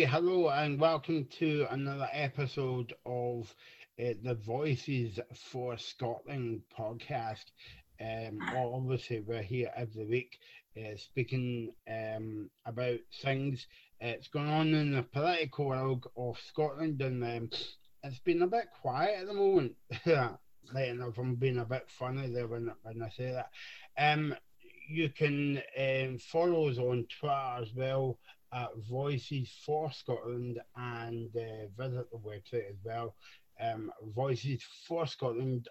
Hey, 0.00 0.06
hello, 0.06 0.48
and 0.48 0.80
welcome 0.80 1.26
to 1.40 1.66
another 1.68 2.08
episode 2.10 2.94
of 3.04 3.54
uh, 4.02 4.14
the 4.22 4.34
Voices 4.34 5.20
for 5.34 5.76
Scotland 5.76 6.62
podcast. 6.74 7.44
Um, 8.00 8.38
obviously, 8.56 9.20
we're 9.20 9.42
here 9.42 9.70
every 9.76 10.06
week 10.06 10.38
uh, 10.74 10.96
speaking 10.96 11.74
um, 11.86 12.48
about 12.64 13.00
things 13.20 13.66
that's 14.00 14.28
going 14.28 14.48
on 14.48 14.72
in 14.72 14.92
the 14.92 15.02
political 15.02 15.66
world 15.66 16.06
of 16.16 16.38
Scotland, 16.48 17.02
and 17.02 17.22
um, 17.22 17.50
it's 18.02 18.20
been 18.20 18.40
a 18.40 18.46
bit 18.46 18.68
quiet 18.80 19.20
at 19.20 19.26
the 19.26 19.34
moment. 19.34 19.74
like 20.06 20.88
enough, 20.88 21.18
I'm 21.18 21.34
being 21.34 21.58
a 21.58 21.66
bit 21.66 21.86
funny 21.98 22.26
there 22.32 22.46
when, 22.46 22.72
when 22.84 23.02
I 23.02 23.10
say 23.10 23.32
that. 23.32 23.50
Um, 23.98 24.34
you 24.88 25.10
can 25.10 25.62
um, 25.78 26.16
follow 26.18 26.70
us 26.70 26.78
on 26.78 27.06
Twitter 27.20 27.56
as 27.60 27.68
well 27.76 28.18
at 28.52 28.70
Voices 28.88 29.50
for 29.64 29.92
Scotland 29.92 30.60
and 30.76 31.28
uh, 31.36 31.82
visit 31.82 32.06
the 32.10 32.18
website 32.18 32.68
as 32.70 32.76
well. 32.84 33.14
Um, 33.60 33.92
Voices 34.14 34.62
for 34.86 35.06
Scotland 35.06 35.68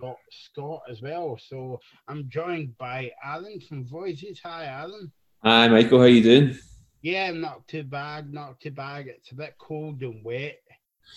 dot 0.00 0.18
scot 0.30 0.82
as 0.90 1.00
well. 1.00 1.38
So 1.40 1.80
I'm 2.08 2.28
joined 2.28 2.76
by 2.78 3.10
Alan 3.22 3.60
from 3.60 3.84
Voices. 3.84 4.40
Hi, 4.44 4.66
Alan. 4.66 5.10
Hi, 5.42 5.68
Michael. 5.68 6.00
How 6.00 6.06
you 6.06 6.22
doing? 6.22 6.58
Yeah, 7.02 7.30
not 7.32 7.66
too 7.68 7.82
bad. 7.82 8.32
Not 8.32 8.60
too 8.60 8.70
bad. 8.70 9.06
It's 9.08 9.32
a 9.32 9.34
bit 9.34 9.54
cold 9.58 10.02
and 10.02 10.24
wet. 10.24 10.58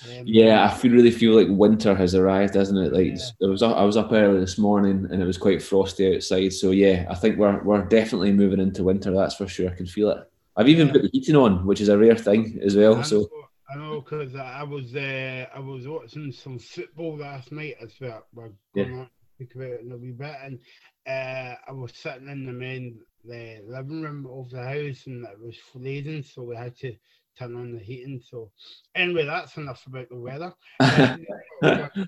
Um, 0.05 0.23
yeah, 0.25 0.65
I 0.65 0.73
feel 0.73 0.91
really 0.91 1.11
feel 1.11 1.33
like 1.33 1.47
winter 1.49 1.95
has 1.95 2.13
arrived, 2.13 2.55
hasn't 2.55 2.77
it? 2.77 2.93
Like 2.93 3.17
yeah. 3.17 3.47
it 3.47 3.49
was, 3.49 3.63
I 3.63 3.83
was 3.83 3.95
up 3.95 4.11
early 4.11 4.39
this 4.39 4.57
morning 4.57 5.07
and 5.09 5.21
it 5.21 5.25
was 5.25 5.37
quite 5.37 5.63
frosty 5.63 6.15
outside. 6.15 6.51
So 6.53 6.71
yeah, 6.71 7.05
I 7.09 7.15
think 7.15 7.37
we're 7.37 7.63
we're 7.63 7.85
definitely 7.85 8.33
moving 8.33 8.59
into 8.59 8.83
winter. 8.83 9.11
That's 9.11 9.35
for 9.35 9.47
sure. 9.47 9.69
I 9.69 9.75
can 9.75 9.85
feel 9.87 10.09
it. 10.11 10.29
I've 10.57 10.67
even 10.67 10.87
yeah. 10.87 10.93
put 10.93 11.03
the 11.03 11.09
heating 11.13 11.35
on, 11.35 11.67
which 11.67 11.81
is 11.81 11.89
a 11.89 11.97
rare 11.97 12.15
thing 12.15 12.59
as 12.63 12.75
well. 12.75 12.97
I 12.97 13.03
so 13.03 13.19
know, 13.19 13.29
I 13.69 13.75
know 13.75 14.01
because 14.01 14.35
I 14.35 14.63
was 14.63 14.95
uh, 14.95 15.45
I 15.53 15.59
was 15.59 15.87
watching 15.87 16.31
some 16.31 16.57
football 16.57 17.17
last 17.17 17.51
night 17.51 17.75
as 17.79 17.93
well. 18.01 18.25
We're 18.33 18.49
going 18.73 18.95
yeah. 18.95 19.03
to 19.03 19.09
speak 19.35 19.53
about 19.55 19.67
it 19.67 19.81
in 19.81 19.91
a 19.91 19.97
wee 19.97 20.11
bit, 20.11 20.35
and 20.43 20.59
uh, 21.07 21.55
I 21.67 21.71
was 21.71 21.93
sitting 21.93 22.29
in 22.29 22.47
the 22.47 22.53
main 22.53 22.99
the 23.23 23.61
living 23.67 24.01
room 24.01 24.27
of 24.31 24.49
the 24.49 24.63
house, 24.63 25.05
and 25.05 25.25
it 25.25 25.39
was 25.39 25.55
freezing, 25.71 26.23
so 26.23 26.41
we 26.41 26.55
had 26.55 26.75
to 26.77 26.95
turn 27.37 27.55
on 27.55 27.73
the 27.73 27.79
heating. 27.79 28.19
So 28.27 28.49
anyway, 28.95 29.25
that's 29.25 29.57
enough 29.57 29.85
about 29.85 30.09
the 30.09 30.17
weather. 30.17 30.55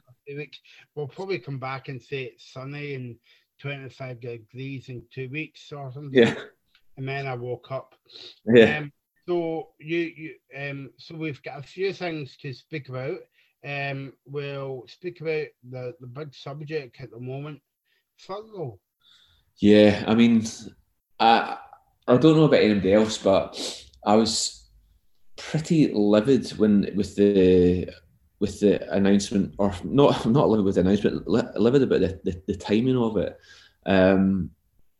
we'll 0.95 1.07
probably 1.07 1.37
come 1.37 1.59
back 1.59 1.87
and 1.87 2.01
say 2.01 2.23
it's 2.23 2.51
sunny 2.51 2.95
and 2.95 3.15
25 3.59 4.21
degrees 4.21 4.89
in 4.89 5.03
two 5.13 5.29
weeks 5.29 5.71
or 5.71 5.91
something. 5.91 6.19
Yeah 6.19 6.33
and 6.99 7.07
then 7.07 7.27
I 7.27 7.33
woke 7.33 7.71
up. 7.71 7.95
Yeah. 8.45 8.77
Um, 8.77 8.91
so 9.27 9.69
you 9.79 9.97
you 9.99 10.33
um 10.57 10.89
so 10.97 11.15
we've 11.15 11.41
got 11.41 11.59
a 11.59 11.63
few 11.63 11.93
things 11.93 12.37
to 12.41 12.53
speak 12.53 12.89
about. 12.89 13.19
Um, 13.65 14.13
we'll 14.25 14.83
speak 14.87 15.21
about 15.21 15.47
the 15.69 15.93
the 15.99 16.07
big 16.07 16.35
subject 16.35 16.99
at 16.99 17.11
the 17.11 17.19
moment, 17.19 17.61
furlough. 18.17 18.79
Yeah, 19.57 20.03
I 20.07 20.15
mean, 20.15 20.45
I 21.19 21.57
I 22.07 22.17
don't 22.17 22.35
know 22.35 22.45
about 22.45 22.61
anybody 22.61 22.93
else, 22.93 23.17
but 23.17 23.57
I 24.05 24.15
was 24.15 24.69
pretty 25.37 25.93
livid 25.93 26.49
when 26.51 26.89
with 26.95 27.15
the 27.15 27.89
with 28.41 28.59
the 28.59 28.91
announcement, 28.93 29.55
or 29.57 29.73
not 29.85 30.25
not 30.25 30.49
livid 30.49 30.65
with 30.65 30.75
the 30.75 30.81
announcement, 30.81 31.27
livid 31.27 31.83
about 31.83 32.01
the, 32.01 32.19
the, 32.25 32.41
the 32.47 32.55
timing 32.55 32.97
of 32.97 33.15
it. 33.17 33.39
Um, 33.85 34.51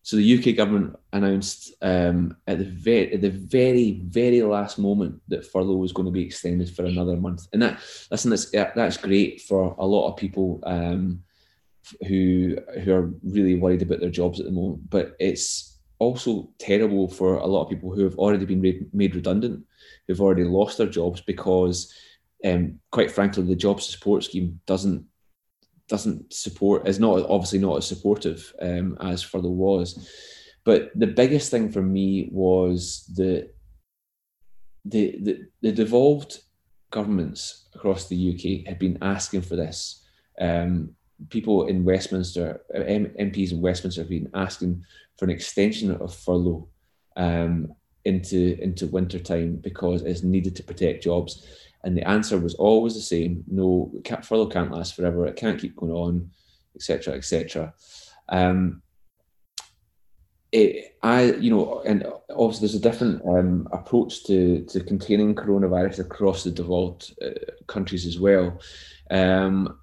so 0.09 0.17
the 0.17 0.39
UK 0.39 0.55
government 0.55 0.97
announced 1.13 1.71
um, 1.83 2.35
at 2.47 2.57
the 2.57 2.65
very 2.65 3.13
at 3.13 3.21
the 3.21 3.29
very 3.29 4.01
very 4.05 4.41
last 4.41 4.79
moment 4.79 5.21
that 5.27 5.45
furlough 5.45 5.75
was 5.75 5.91
going 5.91 6.07
to 6.07 6.11
be 6.11 6.25
extended 6.25 6.67
for 6.67 6.83
another 6.83 7.15
month, 7.15 7.47
and 7.53 7.61
that 7.61 7.79
listen 8.09 8.31
that's 8.31 8.49
that's 8.49 8.97
great 8.97 9.39
for 9.41 9.75
a 9.77 9.85
lot 9.85 10.09
of 10.09 10.17
people 10.17 10.63
um, 10.65 11.21
who 12.07 12.57
who 12.83 12.91
are 12.91 13.13
really 13.21 13.53
worried 13.53 13.83
about 13.83 13.99
their 13.99 14.09
jobs 14.09 14.39
at 14.39 14.47
the 14.47 14.51
moment. 14.51 14.89
But 14.89 15.15
it's 15.19 15.77
also 15.99 16.49
terrible 16.57 17.07
for 17.07 17.35
a 17.35 17.45
lot 17.45 17.65
of 17.65 17.69
people 17.69 17.93
who 17.93 18.03
have 18.03 18.17
already 18.17 18.45
been 18.45 18.89
made, 18.91 19.13
redundant, 19.13 19.63
who've 20.07 20.21
already 20.21 20.43
lost 20.43 20.79
their 20.79 20.87
jobs 20.87 21.21
because, 21.21 21.93
um, 22.43 22.79
quite 22.89 23.11
frankly, 23.11 23.43
the 23.43 23.55
job 23.55 23.79
support 23.79 24.23
scheme 24.23 24.59
doesn't 24.65 25.05
doesn't 25.89 26.31
support 26.31 26.87
is 26.87 26.99
not 26.99 27.25
obviously 27.29 27.59
not 27.59 27.77
as 27.77 27.87
supportive 27.87 28.53
um, 28.61 28.97
as 29.01 29.21
furlough 29.21 29.49
was. 29.49 30.07
But 30.63 30.91
the 30.95 31.07
biggest 31.07 31.51
thing 31.51 31.71
for 31.71 31.81
me 31.81 32.29
was 32.31 33.11
the 33.15 33.49
the 34.85 35.17
the, 35.21 35.45
the 35.61 35.71
devolved 35.71 36.39
governments 36.91 37.69
across 37.75 38.07
the 38.07 38.33
UK 38.33 38.67
had 38.67 38.79
been 38.79 38.97
asking 39.01 39.41
for 39.41 39.55
this. 39.55 40.05
Um, 40.39 40.95
people 41.29 41.67
in 41.67 41.83
Westminster, 41.83 42.61
M- 42.73 43.13
MPs 43.19 43.51
in 43.51 43.61
Westminster, 43.61 44.01
have 44.01 44.09
been 44.09 44.29
asking 44.33 44.83
for 45.17 45.25
an 45.25 45.31
extension 45.31 45.91
of 45.91 46.15
furlough 46.15 46.67
um, 47.17 47.73
into 48.05 48.57
into 48.61 48.87
winter 48.87 49.19
time 49.19 49.57
because 49.57 50.03
it's 50.03 50.23
needed 50.23 50.55
to 50.55 50.63
protect 50.63 51.03
jobs. 51.03 51.45
And 51.83 51.97
the 51.97 52.07
answer 52.07 52.37
was 52.37 52.55
always 52.55 52.95
the 52.95 53.01
same: 53.01 53.43
no, 53.47 53.91
can't, 54.03 54.25
furlough 54.25 54.47
can't 54.47 54.71
last 54.71 54.95
forever. 54.95 55.25
It 55.25 55.35
can't 55.35 55.59
keep 55.59 55.75
going 55.75 55.91
on, 55.91 56.31
etc., 56.75 57.15
etc. 57.15 57.73
Um, 58.27 58.81
it, 60.51 60.97
I, 61.03 61.33
you 61.33 61.51
know, 61.51 61.81
and 61.85 62.05
obviously 62.29 62.67
there's 62.67 62.75
a 62.75 62.79
different 62.79 63.21
um, 63.25 63.67
approach 63.71 64.23
to 64.25 64.65
to 64.65 64.83
containing 64.83 65.35
coronavirus 65.35 65.99
across 65.99 66.43
the 66.43 66.51
devolved 66.51 67.13
uh, 67.21 67.51
countries 67.67 68.05
as 68.05 68.19
well, 68.19 68.59
um, 69.11 69.77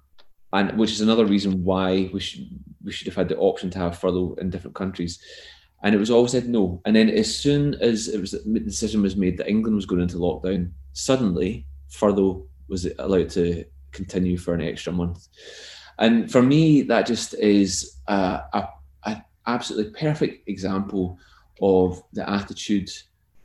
and 0.53 0.77
which 0.77 0.91
is 0.91 1.01
another 1.01 1.25
reason 1.25 1.63
why 1.63 2.09
we 2.13 2.19
should 2.19 2.47
we 2.83 2.91
should 2.91 3.07
have 3.07 3.15
had 3.15 3.29
the 3.29 3.37
option 3.37 3.69
to 3.71 3.79
have 3.79 3.97
furlough 3.97 4.35
in 4.39 4.49
different 4.49 4.75
countries. 4.75 5.19
And 5.83 5.93
it 5.93 5.99
was 5.99 6.09
always 6.09 6.31
said 6.31 6.49
no. 6.49 6.81
And 6.85 6.95
then 6.95 7.09
as 7.09 7.33
soon 7.33 7.75
as 7.75 8.07
it 8.07 8.19
was 8.19 8.31
the 8.31 8.59
decision 8.59 9.03
was 9.03 9.15
made 9.15 9.37
that 9.37 9.47
England 9.49 9.75
was 9.75 9.85
going 9.85 10.01
into 10.01 10.17
lockdown, 10.17 10.71
suddenly 10.93 11.65
furlough 11.89 12.45
was 12.67 12.85
it 12.85 12.95
allowed 12.99 13.29
to 13.31 13.65
continue 13.91 14.37
for 14.37 14.53
an 14.53 14.61
extra 14.61 14.93
month. 14.93 15.27
And 15.99 16.31
for 16.31 16.41
me, 16.41 16.83
that 16.83 17.07
just 17.07 17.33
is 17.33 17.97
a, 18.07 18.41
a, 18.53 18.69
a 19.03 19.23
absolutely 19.47 19.91
perfect 19.99 20.47
example 20.47 21.17
of 21.61 22.03
the 22.13 22.29
attitude 22.29 22.89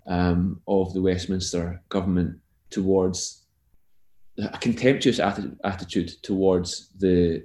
um, 0.07 0.61
of 0.67 0.93
the 0.93 1.01
Westminster 1.01 1.81
government 1.89 2.39
towards 2.71 3.45
a 4.39 4.59
contemptuous 4.59 5.19
atti- 5.19 5.57
attitude 5.65 6.11
towards 6.23 6.91
the 6.99 7.45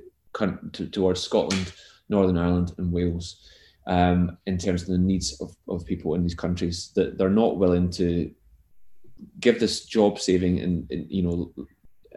towards 0.91 1.21
Scotland, 1.21 1.73
Northern 2.09 2.37
Ireland, 2.37 2.73
and 2.77 2.91
Wales 2.91 3.49
um, 3.87 4.37
in 4.45 4.57
terms 4.57 4.83
of 4.83 4.89
the 4.89 4.97
needs 4.97 5.39
of, 5.41 5.55
of 5.67 5.85
people 5.85 6.13
in 6.15 6.23
these 6.23 6.35
countries. 6.35 6.91
That 6.95 7.17
they're 7.17 7.29
not 7.29 7.57
willing 7.57 7.89
to 7.91 8.31
give 9.39 9.59
this 9.59 9.85
job 9.85 10.19
saving 10.19 10.59
and, 10.59 10.91
and 10.91 11.09
you 11.09 11.23
know 11.23 11.53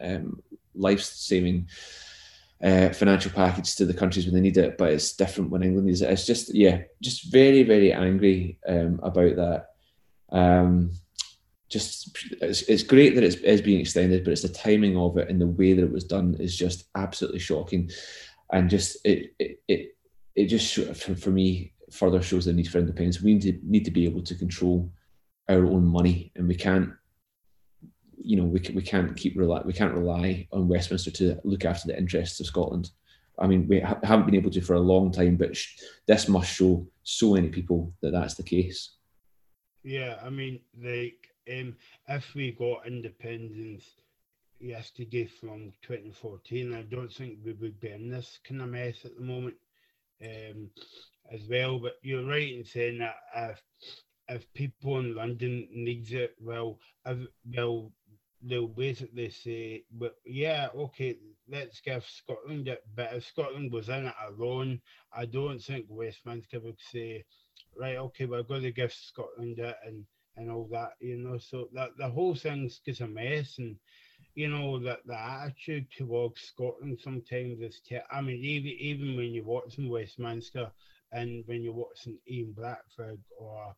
um, 0.01 0.43
life 0.75 1.03
saving 1.03 1.69
uh, 2.63 2.91
financial 2.91 3.31
package 3.31 3.75
to 3.77 3.87
the 3.87 3.95
countries 3.95 4.27
when 4.27 4.35
they 4.35 4.41
need 4.41 4.57
it, 4.57 4.77
but 4.77 4.93
it's 4.93 5.15
different 5.15 5.51
when 5.51 5.63
England 5.63 5.87
needs 5.87 6.03
it. 6.03 6.11
It's 6.11 6.27
just 6.27 6.55
yeah, 6.55 6.83
just 7.01 7.33
very 7.33 7.63
very 7.63 7.93
angry 7.93 8.59
um, 8.69 9.01
about 9.03 9.37
that. 9.37 9.67
Um, 10.31 10.93
just 11.69 12.19
it's, 12.41 12.63
it's 12.63 12.83
great 12.83 13.15
that 13.15 13.25
it's, 13.25 13.37
it's 13.37 13.63
being 13.63 13.81
extended, 13.81 14.25
but 14.25 14.33
it's 14.33 14.43
the 14.43 14.49
timing 14.49 14.97
of 14.97 15.17
it 15.17 15.31
and 15.31 15.41
the 15.41 15.47
way 15.47 15.73
that 15.73 15.85
it 15.85 15.93
was 15.93 16.05
done 16.05 16.37
is 16.39 16.57
just 16.57 16.85
absolutely 16.97 17.39
shocking, 17.39 17.91
and 18.53 18.69
just 18.69 18.99
it 19.05 19.35
it 19.39 19.63
it, 19.69 19.97
it 20.35 20.47
just 20.47 20.75
for, 20.75 21.15
for 21.15 21.31
me 21.31 21.73
further 21.91 22.23
shows 22.23 22.45
the 22.45 22.53
need 22.53 22.69
for 22.69 22.79
independence. 22.79 23.23
We 23.23 23.35
need 23.35 23.43
to 23.43 23.59
need 23.63 23.85
to 23.85 23.91
be 23.91 24.05
able 24.05 24.23
to 24.23 24.35
control 24.35 24.91
our 25.49 25.65
own 25.65 25.85
money, 25.85 26.33
and 26.37 26.47
we 26.47 26.55
can't, 26.55 26.91
you 28.23 28.37
know, 28.37 28.45
we, 28.45 28.61
we 28.75 28.83
can't 28.83 29.17
keep 29.17 29.37
rely 29.37 29.63
we 29.65 29.73
can't 29.73 29.95
rely 29.95 30.47
on 30.53 30.69
Westminster 30.69 31.11
to 31.11 31.41
look 31.45 31.65
after 31.65 31.89
the 31.89 31.99
interests 31.99 32.41
of 32.41 32.47
Scotland. 32.47 32.91
I 33.39 33.47
mean, 33.47 33.67
we 33.67 33.81
ha- 33.81 33.99
haven't 34.03 34.27
been 34.27 34.35
able 34.35 34.51
to 34.51 34.61
for 34.61 34.75
a 34.75 34.81
long 34.81 35.11
time, 35.11 35.37
but 35.37 35.57
sh- 35.57 35.81
this 36.07 36.29
must 36.29 36.53
show 36.53 36.87
so 37.03 37.35
many 37.35 37.49
people 37.49 37.95
that 38.03 38.11
that's 38.13 38.35
the 38.35 38.43
case. 38.43 38.97
Yeah, 39.83 40.19
I 40.23 40.29
mean, 40.29 40.61
like, 40.79 41.29
um, 41.51 41.75
if 42.09 42.35
we 42.35 42.53
got 42.53 42.87
independence 42.87 43.85
yesterday 44.59 45.25
from 45.25 45.73
2014, 45.83 46.75
I 46.75 46.83
don't 46.83 47.13
think 47.13 47.39
we 47.43 47.55
would 47.55 47.81
be 47.81 47.91
in 47.91 48.11
this 48.11 48.39
kind 48.47 48.61
of 48.61 48.69
mess 48.69 49.05
at 49.05 49.17
the 49.17 49.23
moment 49.23 49.55
um, 50.23 50.69
as 51.33 51.41
well. 51.49 51.79
But 51.79 51.95
you're 52.03 52.27
right 52.27 52.53
in 52.53 52.65
saying 52.65 52.99
that 52.99 53.17
if 53.35 53.63
if 54.29 54.53
people 54.55 54.99
in 55.01 55.15
London 55.17 55.67
needs 55.73 56.13
it, 56.13 56.37
well, 56.41 56.79
if, 57.05 57.19
well, 57.57 57.91
they'll 58.43 58.69
basically 58.69 59.31
say, 59.31 59.85
"But 59.91 60.17
yeah, 60.25 60.69
okay, 60.75 61.19
let's 61.49 61.81
give 61.81 62.05
Scotland 62.05 62.69
it." 62.69 62.83
But 62.95 63.15
if 63.15 63.25
Scotland 63.25 63.73
was 63.73 63.89
in 63.89 64.07
it 64.07 64.15
alone, 64.29 64.81
I 65.13 65.27
don't 65.27 65.59
think 65.61 65.87
Westminster 65.89 66.61
would 66.61 66.81
say, 66.81 67.25
"Right, 67.77 67.97
okay, 67.97 68.27
we're 68.27 68.43
going 68.43 68.63
to 68.63 68.73
give 68.73 68.93
Scotland 68.93 69.59
it," 69.59 69.77
and 69.85 70.07
and 70.37 70.51
all 70.51 70.69
that, 70.73 70.93
you 71.01 71.19
know. 71.19 71.39
So 71.39 71.69
that 71.75 71.97
the 71.97 72.09
whole 72.09 72.35
thing's 72.35 72.81
just 72.81 73.01
a 73.01 73.07
mess, 73.07 73.59
and 73.59 73.77
you 74.35 74.49
know 74.49 74.79
that 74.81 75.01
the 75.07 75.19
attitude 75.19 75.91
towards 75.91 76.41
Scotland 76.41 76.99
sometimes 77.01 77.61
is. 77.61 77.81
I 78.11 78.21
mean, 78.21 78.45
even 78.45 78.73
even 78.73 79.17
when 79.17 79.33
you're 79.33 79.45
watching 79.45 79.89
Westminster 79.89 80.71
and 81.13 81.43
when 81.47 81.63
you're 81.63 81.73
watching 81.75 82.19
Ian 82.29 82.53
Blackford 82.53 83.21
or 83.39 83.75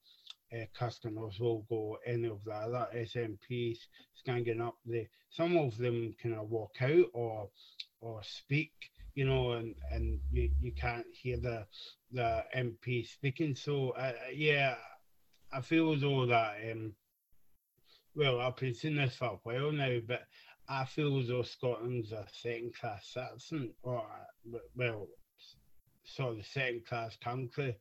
uh, 0.52 0.64
Kirsten 0.74 1.18
Oswald 1.18 1.66
or 1.68 1.98
any 2.06 2.28
of 2.28 2.44
the 2.44 2.52
other 2.52 2.88
SNPs 2.94 3.78
scanning 4.14 4.60
up, 4.60 4.76
the 4.84 5.06
some 5.30 5.56
of 5.56 5.76
them 5.78 6.14
kind 6.22 6.34
of 6.34 6.50
walk 6.50 6.76
out 6.82 7.06
or 7.14 7.48
or 8.00 8.20
speak, 8.22 8.72
you 9.14 9.24
know, 9.24 9.52
and 9.52 9.74
and 9.90 10.20
you, 10.30 10.50
you 10.60 10.72
can't 10.72 11.06
hear 11.12 11.38
the 11.38 11.66
the 12.12 12.44
MP 12.56 13.06
speaking. 13.06 13.54
So 13.54 13.90
uh, 13.90 14.12
yeah, 14.34 14.76
I 15.52 15.60
feel 15.60 15.92
as 15.92 16.00
though 16.00 16.26
that 16.26 16.56
um, 16.70 16.94
well, 18.14 18.40
I've 18.40 18.56
been 18.56 18.74
saying 18.74 18.96
this 18.96 19.16
for 19.16 19.26
a 19.26 19.38
while 19.42 19.72
now, 19.72 19.98
but 20.06 20.22
I 20.68 20.84
feel 20.84 21.18
as 21.18 21.28
though 21.28 21.42
Scotland's 21.42 22.12
a 22.12 22.26
second 22.32 22.74
class 22.74 23.06
citizen, 23.06 23.72
or 23.82 24.04
well, 24.76 25.08
sort 26.04 26.38
of 26.38 26.46
second 26.46 26.86
class 26.86 27.16
country, 27.16 27.76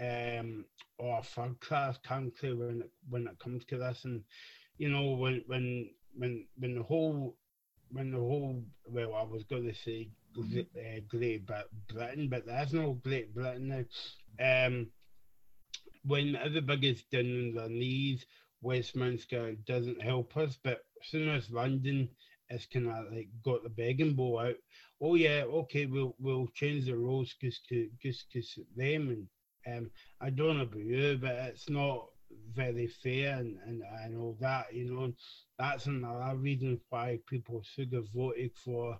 um, 0.00 0.64
or 0.98 1.22
third 1.22 1.60
class 1.60 1.98
country 1.98 2.54
when 2.54 2.82
it, 2.82 2.90
when 3.08 3.26
it 3.26 3.38
comes 3.38 3.64
to 3.66 3.78
this, 3.78 4.04
and 4.04 4.22
you 4.78 4.88
know 4.88 5.12
when 5.12 5.42
when 5.46 5.90
when 6.14 6.46
when 6.58 6.74
the 6.74 6.82
whole 6.82 7.36
when 7.90 8.10
the 8.10 8.18
whole 8.18 8.62
well, 8.86 9.14
I 9.14 9.22
was 9.22 9.44
going 9.44 9.66
to 9.66 9.74
say 9.74 10.10
uh, 10.38 11.00
Great 11.08 11.48
Britain, 11.88 12.28
but 12.28 12.46
there's 12.46 12.72
no 12.72 12.92
Great 13.04 13.34
Britain 13.34 13.68
now. 14.38 14.66
Um, 14.66 14.88
when 16.04 16.36
everybody's 16.36 17.02
down 17.04 17.20
on 17.20 17.54
their 17.54 17.68
knees, 17.68 18.24
Westminster 18.60 19.54
doesn't 19.66 20.02
help 20.02 20.36
us. 20.36 20.58
But 20.62 20.80
as 21.02 21.08
soon 21.08 21.28
as 21.28 21.50
London 21.50 22.08
is 22.50 22.66
kind 22.66 22.88
of 22.88 23.12
like 23.12 23.28
got 23.44 23.62
the 23.62 23.70
begging 23.70 24.14
bowl 24.14 24.38
out, 24.38 24.56
oh 25.00 25.14
yeah, 25.14 25.44
okay, 25.44 25.86
we'll 25.86 26.14
we'll 26.18 26.48
change 26.54 26.86
the 26.86 26.96
rules 26.96 27.34
just 27.40 27.66
to 27.68 27.88
just 28.02 28.30
to 28.32 28.42
them. 28.76 29.08
And 29.08 29.26
um, 29.76 29.90
I 30.20 30.30
don't 30.30 30.56
know 30.56 30.64
about 30.64 30.80
you, 30.80 31.18
but 31.20 31.32
it's 31.32 31.68
not 31.68 32.06
very 32.54 32.86
fair 32.86 33.38
and, 33.38 33.58
and, 33.66 33.82
and 34.02 34.16
all 34.16 34.36
that, 34.40 34.72
you 34.72 34.92
know. 34.92 35.12
That's 35.58 35.86
another 35.86 36.36
reason 36.36 36.80
why 36.88 37.18
people 37.26 37.62
should 37.62 37.92
have 37.92 38.08
voted 38.14 38.52
for 38.64 38.98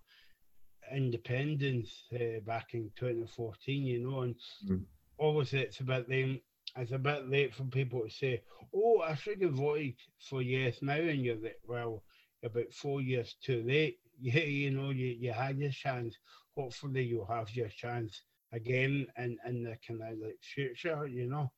independence 0.94 1.90
uh, 2.14 2.40
back 2.46 2.74
in 2.74 2.90
2014, 2.96 3.86
you 3.86 4.00
know. 4.00 4.20
And 4.20 4.34
mm. 4.68 4.82
obviously, 5.20 5.60
it's 5.60 5.80
about 5.80 6.08
them 6.08 6.40
it's 6.76 6.92
a 6.92 6.98
bit 6.98 7.28
late 7.28 7.54
for 7.54 7.64
people 7.64 8.02
to 8.02 8.10
say, 8.10 8.42
"Oh, 8.74 9.00
I 9.00 9.14
should 9.14 9.42
have 9.42 9.54
voted 9.54 9.94
for 10.20 10.42
yes 10.42 10.82
now," 10.82 10.94
and 10.94 11.24
you're 11.24 11.36
like, 11.36 11.60
"Well, 11.66 12.04
about 12.44 12.72
four 12.72 13.00
years 13.00 13.34
too 13.42 13.62
late." 13.62 13.98
Yeah, 14.20 14.40
you 14.40 14.72
know, 14.72 14.90
you, 14.90 15.06
you 15.06 15.30
had 15.30 15.58
your 15.58 15.70
chance. 15.70 16.18
Hopefully, 16.56 17.04
you'll 17.04 17.24
have 17.26 17.54
your 17.54 17.68
chance 17.68 18.22
again 18.52 19.06
in 19.16 19.36
in 19.46 19.62
the 19.62 19.76
kind 19.86 20.02
of 20.02 20.18
like 20.18 20.38
future. 20.42 21.06
You 21.06 21.28
know. 21.28 21.50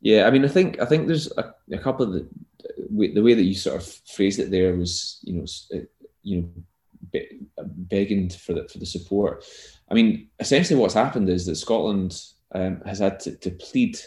Yeah, 0.00 0.26
I 0.26 0.30
mean, 0.30 0.44
I 0.44 0.48
think 0.48 0.80
I 0.80 0.86
think 0.86 1.06
there's 1.06 1.30
a, 1.36 1.54
a 1.72 1.78
couple 1.78 2.06
of 2.06 2.12
the 2.12 2.28
the 2.88 3.22
way 3.22 3.34
that 3.34 3.42
you 3.42 3.54
sort 3.54 3.76
of 3.76 3.86
phrased 4.14 4.38
it 4.38 4.50
there 4.50 4.74
was, 4.74 5.18
you 5.22 5.34
know, 5.34 5.46
you 6.22 6.40
know, 6.40 6.48
be, 7.12 7.40
begging 7.58 8.30
for 8.30 8.54
the 8.54 8.68
for 8.68 8.78
the 8.78 8.86
support. 8.86 9.44
I 9.90 9.94
mean, 9.94 10.28
essentially, 10.38 10.78
what's 10.78 10.94
happened 10.94 11.28
is 11.28 11.46
that 11.46 11.56
Scotland 11.56 12.18
um, 12.54 12.80
has 12.86 12.98
had 12.98 13.20
to, 13.20 13.36
to 13.36 13.50
plead 13.50 13.98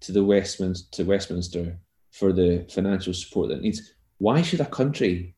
to 0.00 0.12
the 0.12 0.24
Westminster 0.24 0.88
to 0.92 1.08
Westminster 1.08 1.78
for 2.12 2.32
the 2.32 2.66
financial 2.70 3.14
support 3.14 3.48
that 3.48 3.58
it 3.58 3.62
needs. 3.62 3.94
Why 4.18 4.42
should 4.42 4.60
a 4.60 4.66
country, 4.66 5.34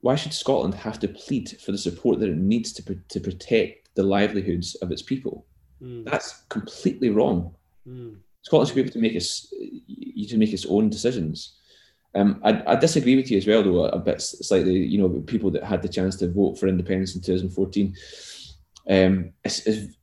why 0.00 0.14
should 0.14 0.34
Scotland 0.34 0.74
have 0.74 0.98
to 1.00 1.08
plead 1.08 1.56
for 1.64 1.72
the 1.72 1.78
support 1.78 2.20
that 2.20 2.28
it 2.28 2.36
needs 2.36 2.72
to 2.74 2.82
to 3.08 3.20
protect 3.20 3.94
the 3.96 4.02
livelihoods 4.02 4.76
of 4.76 4.92
its 4.92 5.02
people? 5.02 5.46
Mm. 5.84 6.04
That's 6.04 6.42
completely 6.48 7.10
wrong. 7.10 7.54
Mm. 7.86 8.16
Scotland 8.42 8.68
should 8.68 8.76
be 8.76 8.80
able 8.82 8.92
to 8.92 8.98
make 8.98 9.14
its 9.14 9.52
to 10.28 10.38
make 10.38 10.52
its 10.52 10.66
own 10.66 10.88
decisions. 10.88 11.56
Um, 12.14 12.40
I, 12.44 12.62
I, 12.72 12.76
disagree 12.76 13.16
with 13.16 13.30
you 13.30 13.38
as 13.38 13.46
well, 13.46 13.62
though, 13.62 13.86
a 13.86 13.98
bit 13.98 14.22
slightly. 14.22 14.74
You 14.74 14.98
know, 14.98 15.08
people 15.22 15.50
that 15.50 15.64
had 15.64 15.82
the 15.82 15.88
chance 15.88 16.16
to 16.16 16.30
vote 16.30 16.58
for 16.58 16.68
independence 16.68 17.14
in 17.16 17.22
2014. 17.22 17.94
Um, 18.88 19.32
it's, 19.44 19.66
it's, 19.66 19.96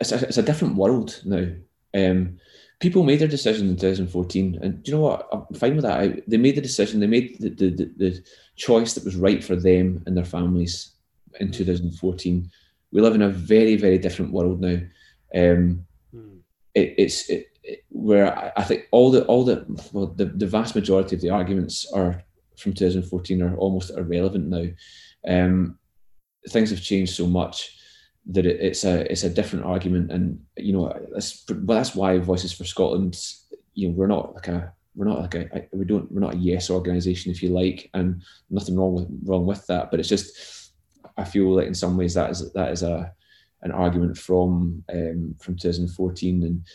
it's, 0.00 0.12
a, 0.12 0.28
it's 0.28 0.38
a 0.38 0.42
different 0.42 0.76
world 0.76 1.20
now. 1.24 1.48
Um, 1.92 2.38
people 2.78 3.02
made 3.02 3.18
their 3.18 3.28
decision 3.28 3.68
in 3.68 3.76
2014, 3.76 4.58
and 4.62 4.82
do 4.82 4.90
you 4.90 4.96
know 4.96 5.02
what? 5.02 5.28
I'm 5.32 5.56
fine 5.56 5.74
with 5.74 5.84
that. 5.84 6.00
I, 6.00 6.22
they 6.28 6.36
made 6.36 6.54
the 6.54 6.60
decision. 6.60 7.00
They 7.00 7.06
made 7.08 7.36
the, 7.40 7.48
the, 7.48 7.70
the, 7.70 7.92
the, 7.96 8.24
choice 8.54 8.94
that 8.94 9.04
was 9.04 9.16
right 9.16 9.44
for 9.44 9.54
them 9.54 10.02
and 10.06 10.16
their 10.16 10.24
families 10.24 10.92
in 11.40 11.50
2014. 11.50 12.50
We 12.90 13.00
live 13.02 13.14
in 13.14 13.20
a 13.20 13.28
very, 13.28 13.76
very 13.76 13.98
different 13.98 14.32
world 14.32 14.62
now. 14.62 14.78
Um, 15.36 15.86
mm. 16.14 16.38
it, 16.74 16.94
it's 16.98 17.28
it, 17.28 17.48
it, 17.62 17.84
where 17.90 18.36
I, 18.36 18.52
I, 18.56 18.62
think 18.62 18.86
all 18.90 19.10
the 19.10 19.24
all 19.26 19.44
the 19.44 19.66
well, 19.92 20.06
the, 20.06 20.26
the 20.26 20.46
vast 20.46 20.74
majority 20.74 21.14
of 21.16 21.20
the 21.20 21.30
arguments 21.30 21.90
are 21.92 22.22
from 22.56 22.72
2014 22.72 23.42
are 23.42 23.56
almost 23.56 23.90
irrelevant 23.90 24.48
now. 24.48 24.66
Um, 25.28 25.78
things 26.48 26.70
have 26.70 26.82
changed 26.82 27.14
so 27.14 27.26
much 27.26 27.76
that 28.26 28.46
it, 28.46 28.60
it's 28.60 28.84
a 28.84 29.10
it's 29.10 29.24
a 29.24 29.30
different 29.30 29.64
argument, 29.64 30.10
and 30.10 30.40
you 30.56 30.72
know 30.72 30.92
that's 31.12 31.44
well, 31.48 31.76
that's 31.76 31.94
why 31.94 32.18
Voices 32.18 32.52
for 32.52 32.64
Scotland, 32.64 33.18
you 33.74 33.88
know, 33.88 33.94
we're 33.94 34.06
not 34.06 34.34
like 34.34 34.48
a 34.48 34.72
we're 34.94 35.06
not 35.06 35.20
like 35.20 35.34
a 35.34 35.68
we 35.72 35.84
don't 35.84 36.10
we're 36.10 36.20
not 36.20 36.34
a 36.34 36.38
yes 36.38 36.70
organisation 36.70 37.30
if 37.30 37.42
you 37.42 37.50
like, 37.50 37.90
and 37.94 38.22
nothing 38.50 38.76
wrong 38.76 38.94
with 38.94 39.08
wrong 39.24 39.46
with 39.46 39.66
that, 39.66 39.90
but 39.90 40.00
it's 40.00 40.08
just 40.08 40.72
I 41.16 41.24
feel 41.24 41.54
like 41.54 41.66
in 41.66 41.74
some 41.74 41.96
ways 41.96 42.14
that 42.14 42.30
is 42.30 42.52
that 42.52 42.72
is 42.72 42.82
a 42.82 43.12
an 43.62 43.72
argument 43.72 44.16
from 44.16 44.84
um, 44.92 45.34
from 45.40 45.56
2014 45.56 46.42
and 46.42 46.66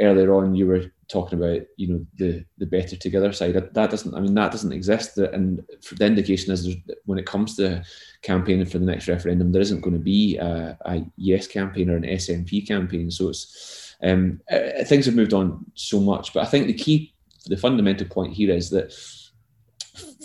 earlier 0.00 0.34
on 0.34 0.54
you 0.54 0.66
were 0.66 0.90
talking 1.08 1.38
about 1.38 1.60
you 1.76 1.88
know 1.88 2.06
the 2.16 2.44
the 2.58 2.66
better 2.66 2.96
together 2.96 3.32
side. 3.32 3.54
That, 3.54 3.90
doesn't 3.90 4.14
i 4.14 4.20
mean 4.20 4.34
that 4.34 4.50
doesn't 4.50 4.72
exist. 4.72 5.18
And 5.18 5.62
the 5.92 6.06
indication 6.06 6.52
is 6.52 6.74
when 7.04 7.18
it 7.18 7.26
comes 7.26 7.56
to 7.56 7.84
campaigning 8.22 8.66
for 8.66 8.78
the 8.78 8.86
next 8.86 9.08
referendum 9.08 9.52
there 9.52 9.62
isn't 9.62 9.82
going 9.82 9.94
to 9.94 10.00
be 10.00 10.36
a, 10.38 10.76
a 10.86 11.02
yes 11.16 11.46
campaign 11.46 11.90
or 11.90 11.96
an 11.96 12.04
snp 12.04 12.66
campaign. 12.66 13.10
So 13.10 13.28
it's 13.28 13.96
um, 14.02 14.40
uh, 14.50 14.84
things 14.84 15.06
have 15.06 15.14
moved 15.14 15.34
on 15.34 15.64
so 15.74 16.00
much. 16.00 16.32
But 16.32 16.44
i 16.44 16.46
think 16.46 16.66
the 16.66 16.74
key 16.74 17.14
the 17.46 17.56
fundamental 17.56 18.06
point 18.06 18.32
here 18.32 18.54
is 18.54 18.70
that 18.70 18.92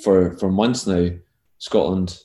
for 0.04 0.38
for 0.38 0.50
months 0.50 0.88
now 0.88 1.10
scotland 1.58 2.20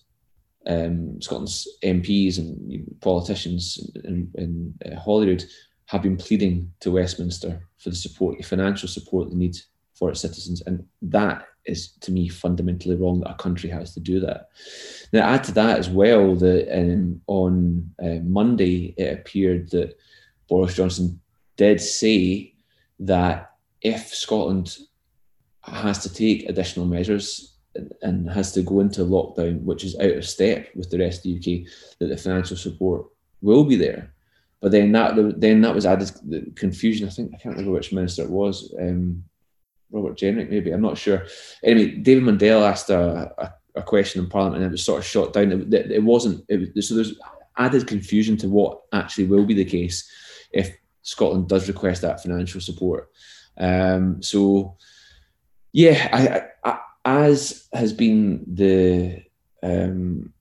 um, 0.67 1.21
Scotland's 1.21 1.69
MPs 1.83 2.39
and 2.39 2.85
politicians 3.01 3.79
in, 4.05 4.31
in 4.35 4.75
uh, 4.87 4.99
Holyrood 4.99 5.45
have 5.87 6.03
been 6.03 6.17
pleading 6.17 6.73
to 6.81 6.93
Westminster 6.93 7.69
for 7.79 7.91
the 7.91 7.97
support, 7.97 8.39
the 8.39 8.45
financial 8.45 8.89
support 8.89 9.31
they 9.31 9.37
need 9.37 9.57
for 9.95 10.11
its 10.11 10.21
citizens, 10.21 10.63
and 10.63 10.85
that 11.03 11.47
is 11.65 11.93
to 12.01 12.11
me 12.11 12.29
fundamentally 12.29 12.97
wrong 12.97 13.21
that 13.21 13.31
a 13.31 13.35
country 13.35 13.71
has 13.71 13.95
to 13.95 14.01
do 14.01 14.19
that. 14.21 14.49
Now, 15.13 15.29
add 15.29 15.45
to 15.45 15.53
that 15.53 15.79
as 15.79 15.89
well 15.89 16.35
that 16.37 16.77
um, 16.77 17.21
on 17.27 17.91
uh, 18.03 18.19
Monday 18.25 18.95
it 18.97 19.19
appeared 19.19 19.71
that 19.71 19.97
Boris 20.49 20.75
Johnson 20.75 21.21
did 21.57 21.81
say 21.81 22.55
that 23.01 23.53
if 23.81 24.09
Scotland 24.09 24.77
has 25.63 26.03
to 26.03 26.13
take 26.13 26.49
additional 26.49 26.87
measures 26.87 27.52
and 28.03 28.29
has 28.31 28.53
to 28.53 28.63
go 28.63 28.81
into 28.81 29.03
lockdown, 29.03 29.63
which 29.63 29.85
is 29.85 29.99
out 29.99 30.11
of 30.11 30.27
step 30.27 30.69
with 30.75 30.91
the 30.91 30.99
rest 30.99 31.19
of 31.19 31.23
the 31.25 31.37
UK, 31.37 31.69
that 31.99 32.07
the 32.07 32.17
financial 32.17 32.57
support 32.57 33.07
will 33.41 33.65
be 33.65 33.77
there. 33.77 34.13
But 34.61 34.71
then 34.71 34.93
that 34.93 35.41
then 35.41 35.61
that 35.63 35.75
was 35.75 35.87
added 35.87 36.11
the 36.25 36.53
confusion. 36.55 37.09
I 37.09 37.11
think 37.11 37.33
I 37.35 37.39
can't 37.39 37.57
remember 37.57 37.73
which 37.73 37.93
minister 37.93 38.23
it 38.23 38.31
was. 38.31 38.73
Um, 38.81 39.25
Robert 39.91 40.17
Jenrick, 40.17 40.51
maybe 40.51 40.71
I'm 40.71 40.81
not 40.81 40.97
sure. 40.97 41.27
Anyway, 41.63 41.97
David 41.97 42.25
Mundell 42.25 42.63
asked 42.63 42.89
a, 42.89 43.33
a, 43.39 43.55
a, 43.75 43.83
question 43.83 44.23
in 44.23 44.31
Parliament, 44.31 44.63
and 44.63 44.71
it 44.71 44.73
was 44.73 44.85
sort 44.85 45.01
of 45.01 45.05
shot 45.05 45.33
down. 45.33 45.53
It, 45.53 45.91
it 45.91 46.03
wasn't. 46.03 46.45
It 46.49 46.73
was, 46.75 46.89
so 46.89 46.95
there's 46.95 47.19
added 47.59 47.87
confusion 47.87 48.37
to 48.39 48.49
what 48.49 48.83
actually 48.93 49.27
will 49.27 49.45
be 49.45 49.55
the 49.55 49.65
case 49.65 50.09
if 50.53 50.75
Scotland 51.03 51.49
does 51.49 51.69
request 51.69 52.03
that 52.03 52.23
financial 52.23 52.61
support. 52.61 53.11
Um, 53.59 54.23
so, 54.23 54.77
yeah, 55.73 56.09
I, 56.65 56.71
I 56.71 56.79
as 57.05 57.69
has 57.73 57.93
been 57.93 58.45
the 58.47 59.23
um, 59.63 60.33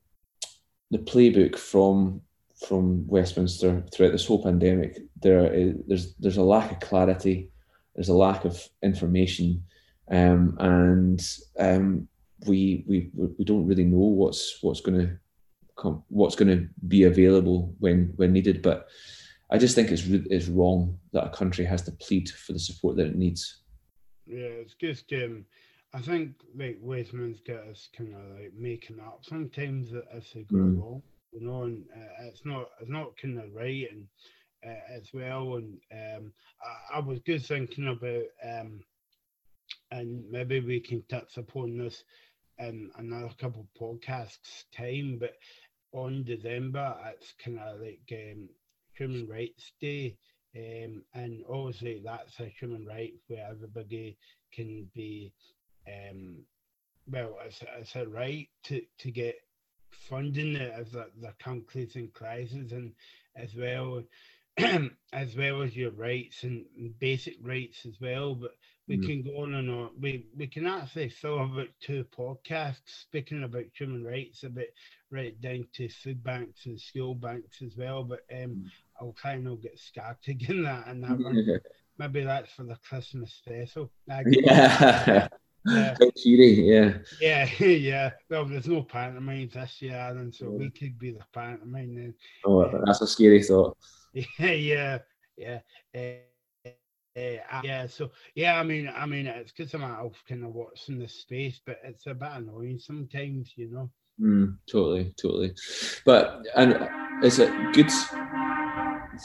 the 0.91 0.99
playbook 0.99 1.57
from 1.57 2.21
from 2.67 3.07
Westminster 3.07 3.83
throughout 3.91 4.11
this 4.11 4.25
whole 4.25 4.43
pandemic, 4.43 4.99
there 5.21 5.51
is, 5.51 5.75
there's 5.87 6.15
there's 6.15 6.37
a 6.37 6.43
lack 6.43 6.71
of 6.71 6.79
clarity, 6.79 7.49
there's 7.95 8.09
a 8.09 8.13
lack 8.13 8.45
of 8.45 8.61
information, 8.83 9.63
um, 10.11 10.55
and 10.59 11.27
um, 11.57 12.07
we 12.45 12.83
we 12.87 13.09
we 13.15 13.45
don't 13.45 13.65
really 13.65 13.85
know 13.85 13.97
what's 13.97 14.59
what's 14.61 14.81
going 14.81 14.99
to 14.99 15.17
come, 15.77 16.03
what's 16.09 16.35
going 16.35 16.49
to 16.49 16.67
be 16.87 17.03
available 17.03 17.73
when 17.79 18.13
when 18.17 18.33
needed. 18.33 18.61
But 18.61 18.87
I 19.49 19.57
just 19.57 19.75
think 19.75 19.91
it's 19.91 20.05
it's 20.05 20.47
wrong 20.47 20.99
that 21.13 21.25
a 21.25 21.29
country 21.29 21.65
has 21.65 21.81
to 21.83 21.91
plead 21.93 22.29
for 22.29 22.53
the 22.53 22.59
support 22.59 22.97
that 22.97 23.07
it 23.07 23.15
needs. 23.15 23.61
Yeah, 24.27 24.61
it's 24.61 24.75
just 24.75 25.11
um, 25.13 25.45
I 25.93 25.99
think 26.01 26.35
like 26.55 26.77
Westminster 26.81 27.61
us 27.69 27.89
kind 27.95 28.15
of 28.15 28.39
like 28.39 28.53
making 28.57 28.99
up 29.01 29.19
sometimes 29.23 29.91
as 30.15 30.23
they 30.33 30.43
go 30.43 30.57
along, 30.57 31.03
you 31.33 31.41
know, 31.41 31.63
and 31.63 31.83
uh, 31.93 32.27
it's 32.27 32.45
not 32.45 32.69
it's 32.79 32.89
not 32.89 33.17
kind 33.17 33.37
of 33.37 33.53
right 33.53 33.87
and 33.91 34.07
uh, 34.65 34.93
as 34.95 35.09
well. 35.13 35.55
And 35.55 35.79
um, 35.91 36.33
I, 36.61 36.97
I 36.97 36.99
was 36.99 37.19
good 37.19 37.45
thinking 37.45 37.87
about 37.89 38.23
um, 38.43 38.79
and 39.91 40.23
maybe 40.31 40.61
we 40.61 40.79
can 40.79 41.03
touch 41.09 41.37
upon 41.37 41.77
this 41.77 42.03
in 42.57 42.89
another 42.97 43.33
couple 43.39 43.67
of 43.67 43.81
podcasts 43.81 44.63
time, 44.75 45.17
but 45.19 45.33
on 45.91 46.23
December 46.23 46.95
it's 47.07 47.33
kind 47.43 47.59
of 47.59 47.81
like 47.81 47.99
um, 48.13 48.47
Human 48.93 49.27
Rights 49.27 49.73
Day. 49.81 50.15
Um, 50.55 51.03
and 51.13 51.43
obviously 51.49 52.01
that's 52.03 52.39
a 52.39 52.45
human 52.45 52.85
right 52.85 53.13
where 53.27 53.47
everybody 53.49 54.17
can 54.53 54.89
be 54.93 55.33
um, 55.87 56.43
well, 57.11 57.37
it's, 57.45 57.61
it's 57.79 57.95
a 57.95 58.07
right 58.07 58.47
to, 58.65 58.81
to 58.99 59.11
get 59.11 59.35
funding 59.91 60.55
as 60.55 60.91
the, 60.91 61.07
the 61.21 61.33
countries 61.39 61.95
in 61.95 62.07
crisis 62.09 62.71
and 62.71 62.93
as 63.35 63.55
well 63.55 64.01
as 65.13 65.35
well 65.35 65.61
as 65.61 65.75
your 65.75 65.91
rights 65.91 66.43
and 66.43 66.65
basic 66.99 67.35
rights 67.41 67.85
as 67.85 67.99
well. 68.01 68.35
But 68.35 68.51
we 68.87 68.97
Mm. 68.97 69.05
can 69.05 69.21
go 69.23 69.41
on 69.43 69.53
and 69.55 69.69
on. 69.69 69.89
We 69.99 70.25
we 70.35 70.47
can 70.47 70.67
actually 70.67 71.09
fill 71.09 71.39
about 71.43 71.69
two 71.79 72.03
podcasts 72.17 72.87
speaking 73.01 73.43
about 73.43 73.65
human 73.73 74.03
rights, 74.03 74.43
about 74.43 74.65
right 75.11 75.39
down 75.41 75.67
to 75.73 75.87
food 75.89 76.23
banks 76.23 76.65
and 76.65 76.79
school 76.79 77.15
banks 77.15 77.61
as 77.61 77.75
well. 77.77 78.03
But 78.03 78.21
um, 78.33 78.57
Mm. 78.57 78.71
I'll 78.99 79.13
try 79.13 79.33
and 79.33 79.45
not 79.45 79.61
get 79.61 79.79
scattered 79.79 80.41
in 80.49 80.63
that 80.63 80.87
and 80.87 81.03
that 81.03 81.21
one. 81.21 81.39
Maybe 81.97 82.23
that's 82.23 82.51
for 82.53 82.63
the 82.63 82.77
Christmas 82.87 83.33
special. 83.33 83.91
Yeah. 84.25 85.27
Yeah. 85.65 85.95
Cheery, 86.17 86.53
yeah. 86.61 86.97
Yeah, 87.19 87.49
yeah. 87.59 88.11
Well, 88.29 88.45
there's 88.45 88.67
no 88.67 88.83
pantomime 88.83 89.49
this 89.53 89.81
year, 89.81 89.95
and 89.95 90.33
so 90.33 90.45
Yeah. 90.45 90.57
we 90.57 90.69
could 90.69 90.97
be 90.97 91.11
the 91.11 91.23
pantomime 91.33 92.13
Oh, 92.45 92.69
that's 92.85 93.01
a 93.01 93.07
scary 93.07 93.43
thought. 93.43 93.77
Yeah, 94.13 94.51
yeah, 94.51 94.97
yeah. 95.37 95.59
Uh, 95.95 96.69
uh, 97.17 97.61
yeah, 97.63 97.87
so 97.87 98.09
yeah, 98.35 98.59
I 98.59 98.63
mean, 98.63 98.89
I 98.93 99.05
mean, 99.05 99.27
it's 99.27 99.51
because 99.51 99.73
I'm 99.73 99.83
out 99.83 100.05
of 100.05 100.15
kind 100.27 100.43
of 100.43 100.53
watching 100.53 100.99
the 100.99 101.07
space, 101.07 101.59
but 101.65 101.77
it's 101.83 102.07
a 102.07 102.13
bit 102.13 102.29
annoying 102.33 102.79
sometimes, 102.79 103.53
you 103.55 103.69
know. 103.69 103.89
Mm, 104.19 104.57
totally, 104.69 105.13
totally. 105.21 105.53
But 106.05 106.45
and 106.55 106.89
it's 107.23 107.39
a 107.39 107.47
good. 107.73 107.89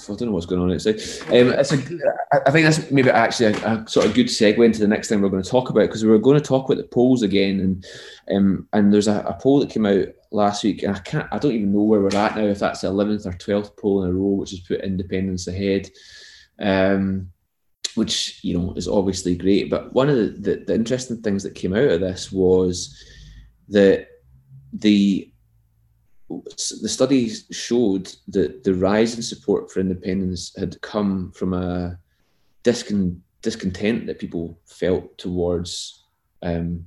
I 0.04 0.14
don't 0.14 0.28
know 0.28 0.32
what's 0.32 0.46
going 0.46 0.62
on 0.62 0.72
outside. 0.72 1.00
Um, 1.28 1.52
it's 1.52 1.72
a, 1.72 1.76
I 2.46 2.50
think 2.50 2.64
that's 2.64 2.90
maybe 2.90 3.10
actually 3.10 3.54
a, 3.54 3.74
a 3.74 3.88
sort 3.88 4.06
of 4.06 4.14
good 4.14 4.26
segue 4.26 4.64
into 4.64 4.80
the 4.80 4.88
next 4.88 5.08
thing 5.08 5.20
we're 5.20 5.28
going 5.28 5.42
to 5.42 5.50
talk 5.50 5.70
about 5.70 5.82
because 5.82 6.04
we 6.04 6.10
were 6.10 6.18
going 6.18 6.38
to 6.38 6.44
talk 6.44 6.66
about 6.66 6.78
the 6.78 6.88
polls 6.88 7.22
again, 7.22 7.60
and 7.60 7.86
um, 8.30 8.68
and 8.72 8.92
there's 8.92 9.08
a, 9.08 9.20
a 9.20 9.34
poll 9.34 9.60
that 9.60 9.70
came 9.70 9.86
out 9.86 10.08
last 10.30 10.64
week, 10.64 10.82
and 10.82 10.94
I 10.94 10.98
can't. 11.00 11.28
I 11.32 11.38
don't 11.38 11.52
even 11.52 11.72
know 11.72 11.82
where 11.82 12.00
we're 12.00 12.16
at 12.16 12.36
now. 12.36 12.44
If 12.44 12.58
that's 12.58 12.82
the 12.82 12.88
eleventh 12.88 13.26
or 13.26 13.32
twelfth 13.32 13.76
poll 13.76 14.04
in 14.04 14.10
a 14.10 14.12
row, 14.12 14.34
which 14.34 14.50
has 14.50 14.60
put 14.60 14.80
independence 14.82 15.46
ahead. 15.46 15.90
Um, 16.58 17.30
which 17.96 18.44
you 18.44 18.56
know 18.56 18.74
is 18.74 18.88
obviously 18.88 19.36
great. 19.36 19.70
But 19.70 19.92
one 19.94 20.08
of 20.08 20.16
the, 20.16 20.26
the, 20.26 20.64
the 20.66 20.74
interesting 20.74 21.22
things 21.22 21.42
that 21.42 21.54
came 21.54 21.74
out 21.74 21.88
of 21.88 22.00
this 22.00 22.30
was 22.30 23.02
that 23.68 24.08
the 24.72 25.32
the 26.28 26.88
studies 26.88 27.46
showed 27.50 28.12
that 28.28 28.64
the 28.64 28.74
rise 28.74 29.14
in 29.14 29.22
support 29.22 29.70
for 29.70 29.80
independence 29.80 30.52
had 30.56 30.80
come 30.80 31.30
from 31.32 31.52
a 31.54 31.98
discon, 32.64 33.18
discontent 33.42 34.06
that 34.06 34.18
people 34.18 34.58
felt 34.66 35.16
towards 35.18 36.04
um, 36.42 36.86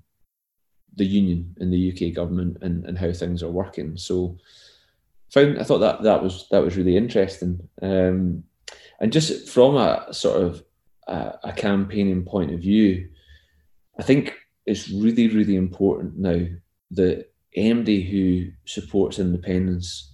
the 0.95 1.05
union 1.05 1.55
and 1.59 1.71
the 1.71 1.91
UK 1.91 2.13
government 2.13 2.57
and, 2.61 2.85
and 2.85 2.97
how 2.97 3.13
things 3.13 3.41
are 3.41 3.51
working. 3.51 3.95
So 3.95 4.37
found 5.31 5.59
I 5.59 5.63
thought 5.63 5.79
that 5.79 6.03
that 6.03 6.21
was 6.21 6.47
that 6.51 6.63
was 6.63 6.75
really 6.75 6.97
interesting. 6.97 7.67
Um, 7.81 8.43
and 8.99 9.13
just 9.13 9.49
from 9.49 9.77
a 9.77 10.13
sort 10.13 10.43
of 10.43 10.63
a, 11.07 11.39
a 11.45 11.53
campaigning 11.53 12.25
point 12.25 12.53
of 12.53 12.59
view, 12.59 13.09
I 13.97 14.03
think 14.03 14.33
it's 14.65 14.89
really 14.89 15.29
really 15.29 15.55
important 15.55 16.17
now 16.17 16.45
that 16.91 17.31
anybody 17.55 18.01
who 18.01 18.51
supports 18.65 19.19
independence 19.19 20.13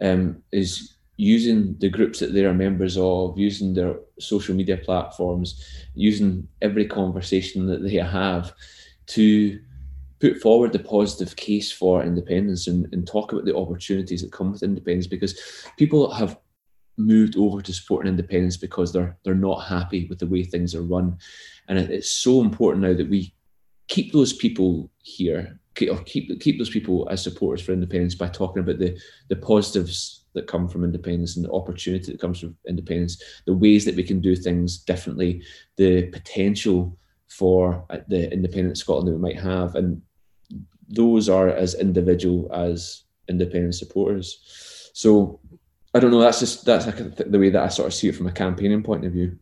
um, 0.00 0.42
is 0.52 0.96
using 1.16 1.76
the 1.78 1.88
groups 1.88 2.18
that 2.18 2.32
they 2.32 2.44
are 2.44 2.54
members 2.54 2.96
of, 2.98 3.38
using 3.38 3.72
their 3.72 3.96
social 4.18 4.54
media 4.54 4.76
platforms, 4.76 5.86
using 5.94 6.46
every 6.60 6.86
conversation 6.86 7.66
that 7.66 7.82
they 7.82 7.94
have 7.96 8.52
to 9.06 9.60
put 10.20 10.40
forward 10.40 10.72
the 10.72 10.78
positive 10.78 11.36
case 11.36 11.70
for 11.70 12.02
independence 12.02 12.66
and, 12.66 12.92
and 12.92 13.06
talk 13.06 13.32
about 13.32 13.44
the 13.44 13.56
opportunities 13.56 14.22
that 14.22 14.32
come 14.32 14.52
with 14.52 14.62
independence 14.62 15.06
because 15.06 15.66
people 15.76 16.10
have 16.10 16.38
moved 16.96 17.36
over 17.36 17.60
to 17.60 17.72
supporting 17.72 18.08
independence 18.08 18.56
because 18.56 18.92
they're 18.92 19.16
they're 19.24 19.34
not 19.34 19.66
happy 19.66 20.06
with 20.08 20.18
the 20.18 20.26
way 20.26 20.44
things 20.44 20.74
are 20.74 20.82
run. 20.82 21.16
And 21.68 21.78
it's 21.78 22.10
so 22.10 22.40
important 22.40 22.84
now 22.84 22.94
that 22.94 23.08
we 23.08 23.33
keep 23.88 24.12
those 24.12 24.32
people 24.32 24.90
here 25.02 25.60
or 25.90 25.98
keep 26.04 26.40
keep 26.40 26.58
those 26.58 26.70
people 26.70 27.08
as 27.10 27.22
supporters 27.22 27.64
for 27.64 27.72
independence 27.72 28.14
by 28.14 28.28
talking 28.28 28.62
about 28.62 28.78
the 28.78 28.96
the 29.28 29.36
positives 29.36 30.26
that 30.34 30.46
come 30.46 30.68
from 30.68 30.84
independence 30.84 31.36
and 31.36 31.44
the 31.44 31.52
opportunity 31.52 32.12
that 32.12 32.20
comes 32.20 32.40
from 32.40 32.56
independence 32.68 33.22
the 33.46 33.56
ways 33.56 33.84
that 33.84 33.96
we 33.96 34.02
can 34.02 34.20
do 34.20 34.36
things 34.36 34.78
differently 34.78 35.42
the 35.76 36.06
potential 36.08 36.96
for 37.28 37.84
uh, 37.90 37.98
the 38.08 38.32
independent 38.32 38.78
Scotland 38.78 39.08
that 39.08 39.12
we 39.12 39.18
might 39.18 39.40
have 39.40 39.74
and 39.74 40.00
those 40.88 41.28
are 41.28 41.48
as 41.48 41.74
individual 41.74 42.48
as 42.52 43.04
independent 43.28 43.74
supporters 43.74 44.90
so 44.92 45.40
I 45.94 46.00
don't 46.00 46.10
know. 46.10 46.20
That's 46.20 46.40
just 46.40 46.64
that's 46.64 46.86
the 46.86 47.38
way 47.38 47.50
that 47.50 47.62
I 47.62 47.68
sort 47.68 47.86
of 47.86 47.94
see 47.94 48.08
it 48.08 48.16
from 48.16 48.26
a 48.26 48.32
campaigning 48.32 48.82
point 48.82 49.04
of 49.04 49.12
view. 49.12 49.38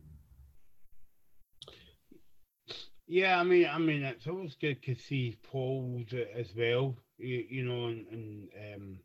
Yeah, 3.07 3.39
I 3.39 3.43
mean, 3.43 3.67
I 3.67 3.77
mean, 3.79 4.03
it's 4.03 4.27
always 4.27 4.55
good 4.55 4.81
to 4.83 4.95
see 4.95 5.37
polls 5.43 6.13
as 6.35 6.53
well, 6.55 6.95
you, 7.17 7.45
you 7.49 7.63
know, 7.65 7.87
and, 7.87 8.07
and 8.11 8.49
um, 8.75 8.99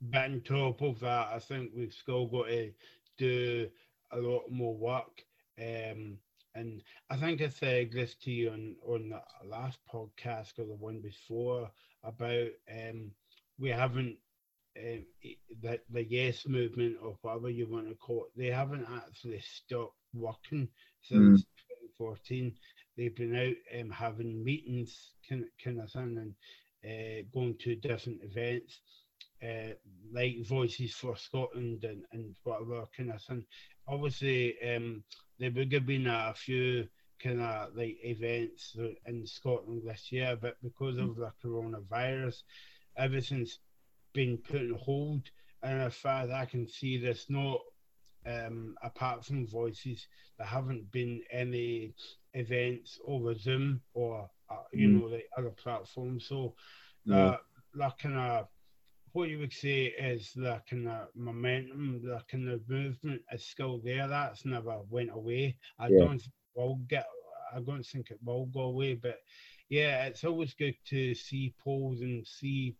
but 0.00 0.24
on 0.24 0.40
top 0.42 0.82
of 0.82 1.00
that, 1.00 1.28
I 1.34 1.38
think 1.38 1.72
we've 1.74 1.92
still 1.92 2.26
got 2.26 2.46
to 2.46 2.72
do 3.18 3.68
a 4.12 4.18
lot 4.18 4.50
more 4.50 4.76
work. 4.76 5.22
Um, 5.58 6.18
and 6.54 6.82
I 7.10 7.16
think 7.16 7.40
I 7.42 7.48
said 7.48 7.90
this 7.92 8.14
to 8.22 8.30
you 8.30 8.50
on, 8.50 8.76
on 8.86 9.10
the 9.10 9.20
last 9.48 9.78
podcast 9.92 10.58
or 10.58 10.66
the 10.66 10.74
one 10.74 11.00
before 11.00 11.70
about 12.04 12.48
um, 12.70 13.10
we 13.58 13.70
haven't 13.70 14.16
um, 14.78 15.04
the, 15.62 15.80
the 15.90 16.04
yes 16.04 16.46
movement 16.46 16.96
or 17.02 17.16
whatever 17.22 17.50
you 17.50 17.66
want 17.68 17.88
to 17.88 17.94
call 17.94 18.26
it, 18.26 18.38
they 18.38 18.50
haven't 18.50 18.86
actually 18.94 19.40
stopped 19.40 19.96
working 20.14 20.68
since 21.02 21.44
2014. 21.98 22.54
They've 22.96 23.14
been 23.14 23.36
out 23.36 23.80
um, 23.80 23.90
having 23.90 24.42
meetings, 24.44 25.12
kind 25.28 25.44
kind 25.62 25.80
of 25.80 25.90
thing, 25.90 26.16
and 26.18 26.34
uh, 26.84 27.22
going 27.32 27.56
to 27.60 27.76
different 27.76 28.20
events, 28.22 28.80
uh, 29.42 29.74
like 30.12 30.46
Voices 30.46 30.94
for 30.94 31.16
Scotland 31.16 31.84
and, 31.84 32.02
and 32.12 32.34
whatever 32.44 32.86
kind 32.96 33.12
of 33.12 33.22
thing. 33.22 33.44
Obviously, 33.88 34.56
um, 34.62 35.02
there 35.38 35.50
would 35.50 35.72
have 35.72 35.86
been 35.86 36.06
a 36.06 36.32
few 36.34 36.88
kind 37.22 37.40
of 37.40 37.74
like 37.74 37.96
events 38.02 38.76
in 39.06 39.26
Scotland 39.26 39.82
this 39.84 40.10
year, 40.12 40.36
but 40.40 40.56
because 40.62 40.98
of 40.98 41.16
the 41.16 41.30
coronavirus, 41.44 42.42
everything's 42.96 43.58
been 44.12 44.38
put 44.38 44.62
on 44.62 44.78
hold. 44.78 45.22
And 45.62 45.82
as 45.82 45.94
far 45.94 46.22
as 46.22 46.30
I 46.30 46.44
can 46.44 46.68
see, 46.68 46.98
there's 46.98 47.26
not, 47.28 47.60
um, 48.26 48.74
apart 48.82 49.24
from 49.24 49.46
voices, 49.46 50.06
there 50.38 50.46
haven't 50.46 50.90
been 50.90 51.22
any 51.30 51.94
events 52.34 52.98
over 53.06 53.34
Zoom 53.34 53.80
or, 53.94 54.28
uh, 54.50 54.64
you 54.72 54.88
Mm. 54.88 55.00
know, 55.00 55.08
the 55.10 55.22
other 55.38 55.50
platforms. 55.50 56.26
So 56.26 56.54
Yeah. 57.04 57.36
the, 57.74 57.78
the 57.78 57.92
kind 57.98 58.16
of, 58.16 58.48
what 59.12 59.28
you 59.30 59.38
would 59.38 59.52
say 59.52 59.86
is 59.86 60.32
the 60.34 60.60
kind 60.68 60.88
of 60.88 61.08
momentum, 61.14 62.02
the 62.02 62.20
kind 62.30 62.48
of 62.50 62.68
movement 62.68 63.22
is 63.32 63.46
still 63.46 63.78
there. 63.82 64.06
That's 64.08 64.44
never 64.44 64.80
went 64.90 65.10
away. 65.10 65.56
I 65.78 65.88
Yeah. 65.88 65.98
don't 66.00 66.18
think 66.20 66.34
it 66.54 66.60
will 66.60 66.76
get, 66.88 67.06
I 67.54 67.60
don't 67.60 67.86
think 67.86 68.10
it 68.10 68.18
will 68.22 68.46
go 68.46 68.62
away, 68.62 68.94
but 68.94 69.18
yeah, 69.68 70.04
it's 70.06 70.24
always 70.24 70.52
good 70.54 70.76
to 70.86 71.14
see 71.14 71.54
polls 71.58 72.00
and 72.02 72.26
see 72.26 72.76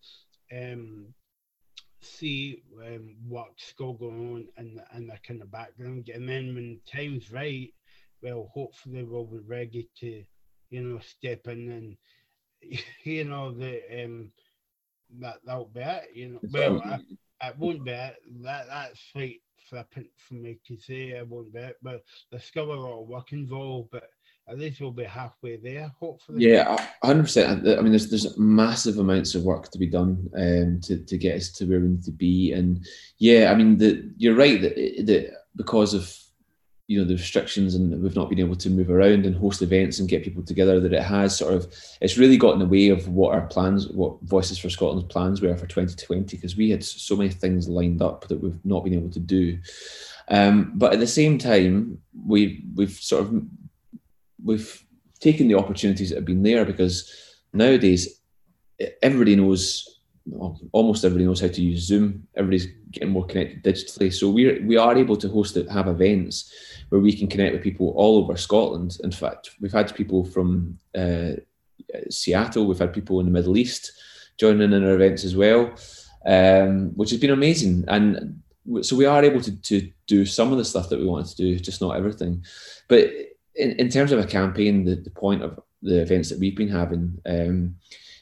um, 0.52 1.14
see 2.00 2.62
um, 2.84 3.16
what's 3.28 3.64
still 3.64 3.94
going 3.94 4.32
on 4.34 4.64
in 4.64 4.74
the, 4.76 4.84
in 4.96 5.06
the 5.06 5.18
kind 5.26 5.42
of 5.42 5.50
background. 5.50 6.10
And 6.12 6.28
then 6.28 6.54
when 6.54 6.80
time's 6.90 7.30
right, 7.32 7.72
well, 8.22 8.50
hopefully 8.52 9.02
we'll 9.02 9.24
be 9.24 9.38
ready 9.46 9.88
to, 10.00 10.24
you 10.70 10.82
know, 10.82 10.98
step 11.00 11.46
in 11.46 11.70
and, 11.70 11.96
you 13.04 13.24
know, 13.24 13.52
the 13.52 14.04
um, 14.04 14.30
that 15.20 15.36
that'll 15.44 15.66
be 15.66 15.80
it. 15.80 16.04
You 16.14 16.28
know, 16.28 16.40
well, 16.52 16.82
I, 16.84 17.48
it 17.48 17.58
won't 17.58 17.84
be 17.84 17.92
it. 17.92 18.16
That 18.42 18.66
that's 18.68 19.02
like 19.14 19.40
flippant 19.68 20.08
for 20.16 20.34
me 20.34 20.58
to 20.66 20.76
say. 20.78 21.10
It 21.10 21.28
won't 21.28 21.52
be 21.52 21.60
it, 21.60 21.76
but 21.82 22.02
there's 22.30 22.44
still 22.44 22.72
a 22.72 22.74
lot 22.74 23.02
of 23.02 23.08
work 23.08 23.32
involved. 23.32 23.90
But 23.92 24.08
at 24.48 24.58
least 24.58 24.80
we'll 24.80 24.92
be 24.92 25.04
halfway 25.04 25.56
there, 25.56 25.92
hopefully. 25.98 26.46
Yeah, 26.46 26.76
hundred 27.02 27.24
percent. 27.24 27.66
I 27.66 27.80
mean, 27.80 27.90
there's 27.90 28.08
there's 28.10 28.38
massive 28.38 28.98
amounts 28.98 29.34
of 29.34 29.42
work 29.42 29.70
to 29.70 29.78
be 29.78 29.86
done 29.86 30.30
um, 30.36 30.80
to 30.82 30.98
to 30.98 31.18
get 31.18 31.36
us 31.36 31.50
to 31.52 31.66
where 31.66 31.80
we 31.80 31.88
need 31.88 32.04
to 32.04 32.12
be, 32.12 32.52
and 32.52 32.84
yeah, 33.18 33.50
I 33.50 33.56
mean, 33.56 33.78
the, 33.78 34.12
you're 34.16 34.36
right 34.36 34.60
that 34.60 34.76
that 35.06 35.32
because 35.56 35.94
of 35.94 36.16
you 36.86 37.00
know 37.00 37.04
the 37.04 37.14
restrictions 37.14 37.74
and 37.74 38.00
we've 38.00 38.14
not 38.14 38.28
been 38.28 38.38
able 38.38 38.54
to 38.54 38.70
move 38.70 38.90
around 38.90 39.26
and 39.26 39.34
host 39.34 39.60
events 39.60 39.98
and 39.98 40.08
get 40.08 40.22
people 40.22 40.44
together 40.44 40.78
that 40.78 40.92
it 40.92 41.02
has 41.02 41.36
sort 41.36 41.52
of 41.52 41.66
it's 42.00 42.16
really 42.16 42.36
got 42.36 42.52
in 42.52 42.60
the 42.60 42.66
way 42.66 42.90
of 42.90 43.08
what 43.08 43.34
our 43.34 43.44
plans 43.46 43.88
what 43.88 44.20
voices 44.22 44.56
for 44.56 44.70
scotland's 44.70 45.12
plans 45.12 45.42
were 45.42 45.56
for 45.56 45.66
2020 45.66 46.36
because 46.36 46.56
we 46.56 46.70
had 46.70 46.84
so 46.84 47.16
many 47.16 47.28
things 47.28 47.68
lined 47.68 48.00
up 48.00 48.28
that 48.28 48.40
we've 48.40 48.64
not 48.64 48.84
been 48.84 48.94
able 48.94 49.10
to 49.10 49.18
do 49.18 49.58
um, 50.28 50.72
but 50.76 50.92
at 50.92 51.00
the 51.00 51.06
same 51.08 51.38
time 51.38 51.98
we 52.24 52.64
we've 52.76 52.92
sort 52.92 53.24
of 53.24 53.42
we've 54.46 54.84
taken 55.20 55.48
the 55.48 55.54
opportunities 55.54 56.08
that 56.10 56.16
have 56.16 56.24
been 56.24 56.42
there 56.42 56.64
because 56.64 56.96
nowadays 57.52 58.20
everybody 59.02 59.36
knows 59.36 59.92
almost 60.72 61.04
everybody 61.04 61.24
knows 61.24 61.40
how 61.40 61.48
to 61.48 61.62
use 61.62 61.86
zoom 61.86 62.26
everybody's 62.36 62.66
getting 62.90 63.10
more 63.10 63.26
connected 63.26 63.62
digitally 63.62 64.12
so 64.12 64.28
we 64.28 64.58
we 64.60 64.76
are 64.76 64.96
able 64.96 65.16
to 65.16 65.28
host 65.28 65.56
it 65.56 65.70
have 65.70 65.88
events 65.88 66.52
where 66.88 67.00
we 67.00 67.12
can 67.12 67.26
connect 67.26 67.52
with 67.52 67.62
people 67.62 67.92
all 67.96 68.18
over 68.18 68.36
Scotland. 68.36 68.98
In 69.02 69.10
fact, 69.10 69.50
we've 69.60 69.72
had 69.72 69.94
people 69.94 70.24
from 70.24 70.78
uh, 70.96 71.32
Seattle, 72.10 72.66
we've 72.66 72.78
had 72.78 72.92
people 72.92 73.20
in 73.20 73.26
the 73.26 73.32
Middle 73.32 73.56
East 73.56 73.92
joining 74.38 74.72
in 74.72 74.84
our 74.84 74.94
events 74.94 75.24
as 75.24 75.34
well, 75.34 75.74
um, 76.26 76.90
which 76.94 77.10
has 77.10 77.20
been 77.20 77.30
amazing. 77.30 77.84
And 77.88 78.42
so 78.82 78.96
we 78.96 79.06
are 79.06 79.24
able 79.24 79.40
to, 79.40 79.56
to 79.62 79.90
do 80.06 80.26
some 80.26 80.52
of 80.52 80.58
the 80.58 80.64
stuff 80.64 80.88
that 80.90 80.98
we 80.98 81.06
wanted 81.06 81.28
to 81.28 81.36
do, 81.36 81.58
just 81.58 81.80
not 81.80 81.96
everything. 81.96 82.44
But 82.88 83.10
in, 83.56 83.72
in 83.72 83.88
terms 83.88 84.12
of 84.12 84.18
a 84.18 84.26
campaign, 84.26 84.84
the, 84.84 84.96
the 84.96 85.10
point 85.10 85.42
of 85.42 85.60
the 85.82 86.00
events 86.00 86.28
that 86.30 86.38
we've 86.38 86.56
been 86.56 86.68
having 86.68 87.20
um, 87.26 87.76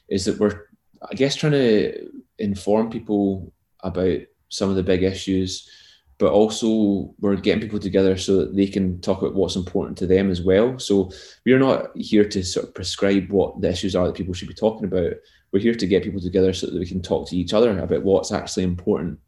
is 0.09 0.25
that 0.25 0.39
we're, 0.39 0.67
I 1.09 1.13
guess, 1.15 1.35
trying 1.35 1.53
to 1.53 2.09
inform 2.39 2.89
people 2.89 3.53
about 3.81 4.19
some 4.49 4.69
of 4.69 4.75
the 4.75 4.83
big 4.83 5.03
issues 5.03 5.69
but 6.17 6.31
also 6.31 7.13
we're 7.19 7.35
getting 7.35 7.61
people 7.61 7.79
together 7.79 8.17
so 8.17 8.37
that 8.37 8.55
they 8.55 8.67
can 8.67 9.01
talk 9.01 9.21
about 9.21 9.35
what's 9.35 9.55
important 9.55 9.97
to 9.97 10.07
them 10.07 10.31
as 10.31 10.41
well. 10.41 10.79
So 10.79 11.11
we're 11.45 11.59
not 11.59 11.89
here 11.95 12.27
to 12.29 12.43
sort 12.43 12.67
of 12.67 12.73
prescribe 12.73 13.29
what 13.29 13.59
the 13.59 13.69
issues 13.69 13.95
are 13.95 14.07
that 14.07 14.15
people 14.15 14.33
should 14.33 14.47
be 14.47 14.53
talking 14.53 14.85
about. 14.85 15.13
We're 15.51 15.59
here 15.59 15.75
to 15.75 15.87
get 15.87 16.03
people 16.03 16.21
together 16.21 16.53
so 16.53 16.67
that 16.67 16.79
we 16.79 16.85
can 16.85 17.01
talk 17.01 17.27
to 17.29 17.37
each 17.37 17.53
other 17.53 17.77
about 17.77 18.03
what's 18.03 18.31
actually 18.31 18.63
important 18.63 19.19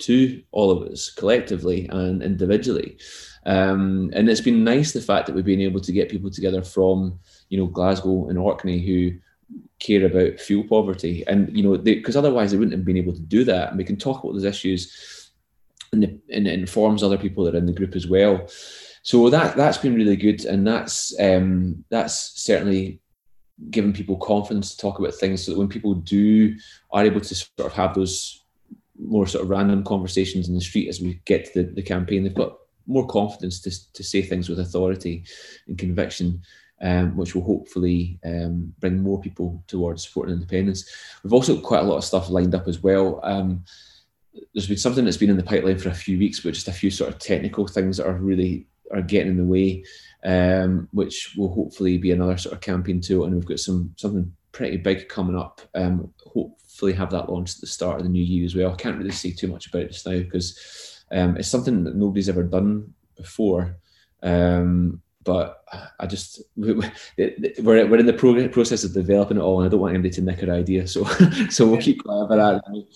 to 0.00 0.42
all 0.52 0.70
of 0.70 0.90
us 0.90 1.10
collectively 1.10 1.88
and 1.88 2.22
individually. 2.22 2.98
Um, 3.46 4.10
and 4.12 4.28
it's 4.28 4.40
been 4.40 4.64
nice 4.64 4.92
the 4.92 5.00
fact 5.00 5.26
that 5.26 5.34
we've 5.34 5.44
been 5.44 5.60
able 5.60 5.80
to 5.80 5.92
get 5.92 6.10
people 6.10 6.30
together 6.30 6.62
from, 6.62 7.18
you 7.48 7.58
know, 7.58 7.66
Glasgow 7.66 8.28
and 8.28 8.38
Orkney 8.38 8.80
who 8.80 9.18
care 9.78 10.04
about 10.06 10.38
fuel 10.38 10.62
poverty 10.68 11.24
and 11.26 11.56
you 11.56 11.64
know 11.64 11.76
because 11.76 12.14
otherwise 12.14 12.52
they 12.52 12.56
wouldn't 12.56 12.76
have 12.76 12.84
been 12.84 12.98
able 12.98 13.12
to 13.12 13.20
do 13.20 13.42
that 13.42 13.70
and 13.70 13.78
we 13.78 13.82
can 13.82 13.96
talk 13.96 14.22
about 14.22 14.34
those 14.34 14.44
issues 14.44 15.20
and, 15.92 16.02
the, 16.02 16.18
and 16.32 16.46
it 16.46 16.54
informs 16.54 17.02
other 17.02 17.18
people 17.18 17.44
that 17.44 17.54
are 17.54 17.58
in 17.58 17.66
the 17.66 17.72
group 17.72 17.96
as 17.96 18.06
well. 18.06 18.46
So 19.02 19.30
that 19.30 19.56
that's 19.56 19.78
been 19.78 19.94
really 19.94 20.16
good, 20.16 20.44
and 20.44 20.66
that's 20.66 21.18
um, 21.18 21.84
that's 21.90 22.40
certainly 22.40 23.00
given 23.70 23.92
people 23.92 24.16
confidence 24.16 24.74
to 24.74 24.78
talk 24.80 24.98
about 24.98 25.14
things, 25.14 25.44
so 25.44 25.52
that 25.52 25.58
when 25.58 25.68
people 25.68 25.94
do 25.94 26.54
are 26.92 27.04
able 27.04 27.20
to 27.20 27.34
sort 27.34 27.66
of 27.66 27.72
have 27.72 27.94
those 27.94 28.39
more 29.02 29.26
sort 29.26 29.44
of 29.44 29.50
random 29.50 29.84
conversations 29.84 30.48
in 30.48 30.54
the 30.54 30.60
street 30.60 30.88
as 30.88 31.00
we 31.00 31.20
get 31.24 31.46
to 31.46 31.62
the, 31.62 31.72
the 31.74 31.82
campaign, 31.82 32.22
they've 32.22 32.34
got 32.34 32.56
more 32.86 33.06
confidence 33.06 33.60
to, 33.60 33.92
to 33.92 34.02
say 34.02 34.22
things 34.22 34.48
with 34.48 34.60
authority 34.60 35.24
and 35.68 35.78
conviction. 35.78 36.42
Um, 36.82 37.14
which 37.14 37.34
will 37.34 37.42
hopefully 37.42 38.18
um, 38.24 38.72
bring 38.80 39.02
more 39.02 39.20
people 39.20 39.62
towards 39.66 40.08
supporting 40.08 40.32
independence. 40.32 40.90
We've 41.22 41.34
also 41.34 41.56
got 41.56 41.62
quite 41.62 41.80
a 41.80 41.86
lot 41.86 41.98
of 41.98 42.04
stuff 42.04 42.30
lined 42.30 42.54
up 42.54 42.66
as 42.68 42.82
well. 42.82 43.20
Um, 43.22 43.66
there's 44.54 44.66
been 44.66 44.78
something 44.78 45.04
that's 45.04 45.18
been 45.18 45.28
in 45.28 45.36
the 45.36 45.42
pipeline 45.42 45.76
for 45.76 45.90
a 45.90 45.94
few 45.94 46.18
weeks, 46.18 46.40
but 46.40 46.54
just 46.54 46.68
a 46.68 46.72
few 46.72 46.90
sort 46.90 47.12
of 47.12 47.18
technical 47.18 47.66
things 47.66 47.98
that 47.98 48.06
are 48.06 48.14
really 48.14 48.66
are 48.92 49.02
getting 49.02 49.32
in 49.32 49.36
the 49.36 49.44
way, 49.44 49.84
um, 50.24 50.88
which 50.92 51.34
will 51.36 51.52
hopefully 51.52 51.98
be 51.98 52.12
another 52.12 52.38
sort 52.38 52.54
of 52.54 52.60
campaign 52.60 53.00
tool. 53.00 53.24
And 53.24 53.34
we've 53.34 53.44
got 53.44 53.60
some 53.60 53.92
something 53.96 54.34
pretty 54.52 54.76
big 54.76 55.08
coming 55.08 55.36
up. 55.36 55.60
Um, 55.74 56.12
hopefully 56.24 56.92
have 56.92 57.10
that 57.10 57.30
launched 57.30 57.56
at 57.56 57.60
the 57.62 57.66
start 57.66 57.98
of 57.98 58.04
the 58.04 58.08
new 58.08 58.22
year 58.22 58.44
as 58.44 58.54
well. 58.54 58.72
I 58.72 58.76
can't 58.76 58.98
really 58.98 59.10
say 59.10 59.30
too 59.30 59.48
much 59.48 59.66
about 59.66 59.82
it 59.82 59.92
just 59.92 60.06
now 60.06 60.18
because 60.18 61.04
um, 61.12 61.36
it's 61.36 61.48
something 61.48 61.84
that 61.84 61.96
nobody's 61.96 62.28
ever 62.28 62.42
done 62.42 62.92
before. 63.16 63.76
Um, 64.22 65.02
but 65.22 65.64
I 65.98 66.06
just 66.06 66.42
we're 66.56 66.90
we're 67.58 67.98
in 67.98 68.06
the 68.06 68.50
process 68.52 68.84
of 68.84 68.94
developing 68.94 69.36
it 69.36 69.40
all, 69.40 69.60
and 69.60 69.66
I 69.66 69.70
don't 69.70 69.80
want 69.80 69.92
anybody 69.92 70.14
to 70.14 70.22
nick 70.22 70.42
our 70.42 70.54
idea. 70.54 70.86
So 70.86 71.04
so 71.50 71.68
we'll 71.68 71.80
keep 71.80 72.02
quiet 72.02 72.24
about 72.24 72.64
that. 72.64 72.86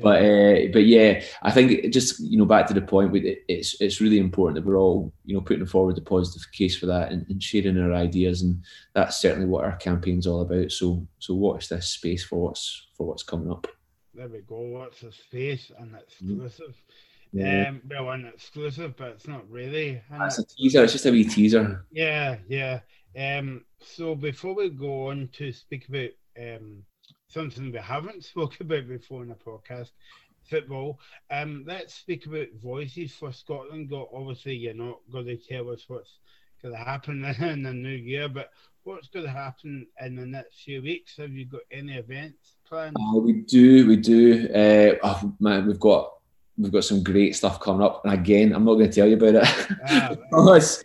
But 0.00 0.22
uh, 0.22 0.72
but 0.72 0.84
yeah, 0.84 1.22
I 1.42 1.50
think 1.50 1.92
just 1.92 2.20
you 2.20 2.38
know 2.38 2.44
back 2.44 2.68
to 2.68 2.74
the 2.74 2.82
point, 2.82 3.10
it's 3.48 3.80
it's 3.80 4.00
really 4.00 4.18
important 4.18 4.56
that 4.56 4.68
we're 4.68 4.78
all 4.78 5.12
you 5.24 5.34
know 5.34 5.40
putting 5.40 5.66
forward 5.66 5.96
the 5.96 6.02
positive 6.02 6.50
case 6.52 6.76
for 6.76 6.86
that 6.86 7.10
and, 7.10 7.26
and 7.28 7.42
sharing 7.42 7.78
our 7.78 7.92
ideas, 7.92 8.42
and 8.42 8.62
that's 8.94 9.20
certainly 9.20 9.46
what 9.46 9.64
our 9.64 9.76
campaign's 9.76 10.26
all 10.26 10.42
about. 10.42 10.70
So 10.70 11.06
so 11.18 11.34
watch 11.34 11.68
this 11.68 11.88
space 11.88 12.22
for 12.24 12.40
what's 12.40 12.86
for 12.96 13.08
what's 13.08 13.24
coming 13.24 13.50
up. 13.50 13.66
There 14.14 14.28
we 14.28 14.40
go. 14.42 14.60
Watch 14.60 15.00
the 15.00 15.10
space 15.10 15.72
and 15.78 15.96
exclusive. 15.96 16.68
Mm-hmm. 16.68 17.21
Yeah. 17.32 17.68
Um, 17.68 17.82
well, 17.88 18.10
an 18.10 18.26
exclusive, 18.26 18.96
but 18.96 19.08
it's 19.08 19.26
not 19.26 19.48
really. 19.50 20.02
It's 20.10 20.38
a 20.38 20.44
teaser. 20.44 20.84
It's 20.84 20.92
just 20.92 21.06
a 21.06 21.10
wee 21.10 21.24
teaser. 21.24 21.86
Yeah, 21.90 22.36
yeah. 22.48 22.80
Um, 23.16 23.64
so 23.80 24.14
before 24.14 24.54
we 24.54 24.68
go 24.68 25.08
on 25.08 25.28
to 25.34 25.52
speak 25.52 25.88
about 25.88 26.10
um, 26.38 26.82
something 27.28 27.72
we 27.72 27.78
haven't 27.78 28.24
spoken 28.24 28.66
about 28.66 28.88
before 28.88 29.22
in 29.22 29.30
the 29.30 29.34
podcast, 29.34 29.90
football. 30.48 30.98
Um, 31.30 31.64
let's 31.66 31.94
speak 31.94 32.26
about 32.26 32.48
voices 32.62 33.12
for 33.12 33.32
Scotland. 33.32 33.90
Got 33.90 34.08
obviously, 34.14 34.56
you're 34.56 34.74
not 34.74 35.00
going 35.10 35.26
to 35.26 35.36
tell 35.36 35.70
us 35.70 35.84
what's 35.88 36.18
going 36.62 36.74
to 36.74 36.80
happen 36.80 37.24
in 37.40 37.62
the 37.62 37.72
new 37.72 37.88
year, 37.88 38.28
but 38.28 38.50
what's 38.84 39.08
going 39.08 39.26
to 39.26 39.32
happen 39.32 39.86
in 40.00 40.16
the 40.16 40.26
next 40.26 40.62
few 40.62 40.82
weeks? 40.82 41.16
Have 41.16 41.32
you 41.32 41.46
got 41.46 41.62
any 41.70 41.94
events 41.94 42.56
planned? 42.66 42.96
Uh, 42.96 43.18
we 43.18 43.32
do, 43.42 43.86
we 43.86 43.96
do. 43.96 44.48
Uh, 44.48 44.96
oh, 45.02 45.32
man, 45.40 45.66
we've 45.66 45.80
got 45.80 46.11
we've 46.58 46.72
got 46.72 46.84
some 46.84 47.02
great 47.02 47.34
stuff 47.34 47.60
coming 47.60 47.82
up. 47.82 48.04
And 48.04 48.12
again, 48.12 48.52
I'm 48.52 48.64
not 48.64 48.74
going 48.74 48.90
to 48.90 48.94
tell 48.94 49.08
you 49.08 49.16
about 49.16 49.46
it 49.46 50.20
because, 50.30 50.84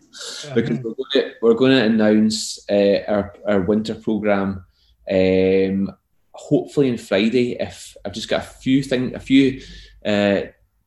because 0.55 0.79
we're, 0.79 0.93
going 0.93 1.11
to, 1.13 1.33
we're 1.41 1.53
going 1.53 1.71
to 1.71 1.83
announce 1.83 2.59
uh, 2.69 2.99
our, 3.07 3.33
our 3.47 3.61
winter 3.61 3.95
program. 3.95 4.65
Um, 5.09 5.91
hopefully 6.37 6.91
on 6.91 6.97
Friday. 6.97 7.57
If 7.59 7.97
I've 8.05 8.13
just 8.13 8.29
got 8.29 8.41
a 8.41 8.47
few 8.47 8.83
things, 8.83 9.13
a 9.13 9.19
few, 9.19 9.61
uh, 10.05 10.41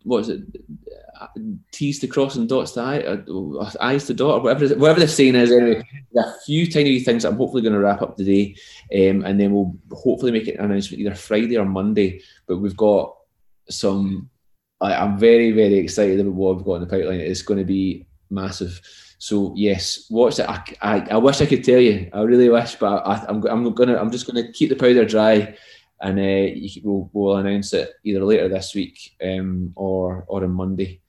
what 0.05 0.21
is 0.21 0.29
it? 0.31 0.43
T's 1.71 1.99
to 1.99 2.07
cross 2.07 2.37
and 2.37 2.49
dots 2.49 2.73
to 2.73 2.81
I, 2.81 3.01
uh, 3.01 3.71
I's 3.81 4.07
to 4.07 4.15
dot, 4.15 4.39
or 4.39 4.41
whatever, 4.41 4.75
whatever 4.77 5.01
the 5.01 5.09
saying 5.09 5.35
is. 5.35 5.53
Anyway, 5.53 5.87
a 6.17 6.41
few 6.47 6.71
tiny 6.71 6.99
things 7.01 7.27
I'm 7.27 7.37
hopefully 7.37 7.63
going 7.63 7.75
to 7.75 7.79
wrap 7.79 8.01
up 8.01 8.17
today, 8.17 8.57
um, 8.95 9.25
and 9.25 9.39
then 9.39 9.53
we'll 9.53 9.77
hopefully 9.93 10.33
make 10.33 10.49
an 10.49 10.61
announcement 10.61 11.01
either 11.01 11.15
Friday 11.15 11.59
or 11.59 11.67
Monday. 11.67 12.23
But 12.47 12.59
we've 12.59 12.77
got 12.77 13.17
some 13.69 14.31
I, 14.81 15.05
am 15.05 15.19
very, 15.19 15.53
very 15.53 15.77
excited 15.77 16.21
about 16.21 16.33
what 16.33 16.57
we've 16.57 16.65
got 16.65 16.75
in 16.77 16.81
the 16.83 16.87
pipeline. 16.87 17.21
It's 17.21 17.43
going 17.43 17.59
to 17.59 17.65
be 17.65 18.07
massive. 18.31 18.81
So 19.19 19.53
yes, 19.55 20.07
watch 20.09 20.39
it. 20.39 20.49
I, 20.49 20.63
I, 20.81 21.01
I 21.11 21.17
wish 21.19 21.41
I 21.41 21.47
could 21.47 21.63
tell 21.63 21.79
you. 21.79 22.09
I 22.13 22.23
really 22.23 22.49
wish, 22.49 22.77
but 22.77 23.07
I, 23.07 23.19
am 23.29 23.45
I'm, 23.47 23.67
I'm 23.67 23.75
gonna 23.75 23.97
I'm 23.99 24.11
just 24.11 24.27
gonna 24.27 24.51
keep 24.51 24.71
the 24.71 24.77
powder 24.77 25.05
dry, 25.05 25.55
and 26.01 26.19
uh, 26.19 26.53
you, 26.55 26.81
we'll, 26.83 27.11
we'll 27.13 27.37
announce 27.37 27.75
it 27.75 27.93
either 28.03 28.25
later 28.25 28.49
this 28.49 28.75
week 28.75 29.15
um, 29.23 29.73
or 29.77 30.25
or 30.27 30.43
on 30.43 30.53
Monday. 30.53 31.03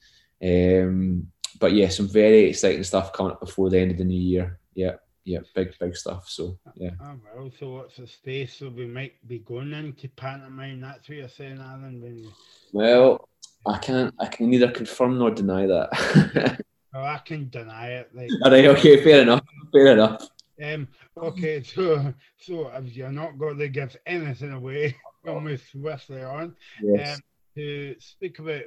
Um, 0.43 1.27
but 1.57 1.71
yeah, 1.71 1.87
some 1.87 2.09
very 2.09 2.49
exciting 2.49 2.83
stuff 2.83 3.13
coming 3.13 3.31
up 3.31 3.39
before 3.39 3.69
the 3.69 3.79
end 3.79 3.91
of 3.91 3.97
the 3.97 4.03
new 4.03 4.19
year. 4.19 4.59
Yeah, 4.73 4.95
yeah, 5.23 5.39
big 5.55 5.73
big 5.79 5.95
stuff. 5.95 6.27
So 6.27 6.59
yeah. 6.75 6.91
Oh 7.01 7.15
well, 7.33 7.51
so 7.57 7.69
what's 7.75 7.95
the 7.95 8.07
space? 8.07 8.55
So 8.55 8.67
we 8.67 8.87
might 8.87 9.25
be 9.25 9.39
going 9.39 9.71
into 9.71 10.09
pantomime. 10.09 10.81
That's 10.81 11.07
what 11.07 11.17
you're 11.17 11.29
saying, 11.29 11.59
Alan. 11.61 12.01
When 12.01 12.17
you... 12.17 12.31
Well, 12.73 13.29
I 13.65 13.77
can't. 13.77 14.13
I 14.19 14.27
can 14.27 14.49
neither 14.49 14.71
confirm 14.71 15.17
nor 15.17 15.31
deny 15.31 15.65
that. 15.67 16.61
well, 16.93 17.05
I 17.05 17.17
can 17.19 17.49
deny 17.49 17.89
it. 17.89 18.09
Like, 18.13 18.29
all 18.43 18.51
right. 18.51 18.65
Okay. 18.65 19.03
Fair 19.03 19.21
enough. 19.21 19.41
Fair 19.71 19.87
enough. 19.87 20.27
Um. 20.63 20.87
Okay. 21.17 21.63
So, 21.75 22.13
so 22.37 22.71
if 22.75 22.95
you're 22.95 23.11
not 23.11 23.37
going 23.37 23.57
to 23.57 23.69
give 23.69 23.95
anything 24.05 24.51
away, 24.51 24.95
we'll 25.23 25.39
move 25.39 25.63
swiftly 25.71 26.23
on. 26.23 26.55
Yes. 26.81 27.15
Um, 27.15 27.21
to 27.55 27.95
speak 27.99 28.39
about 28.39 28.63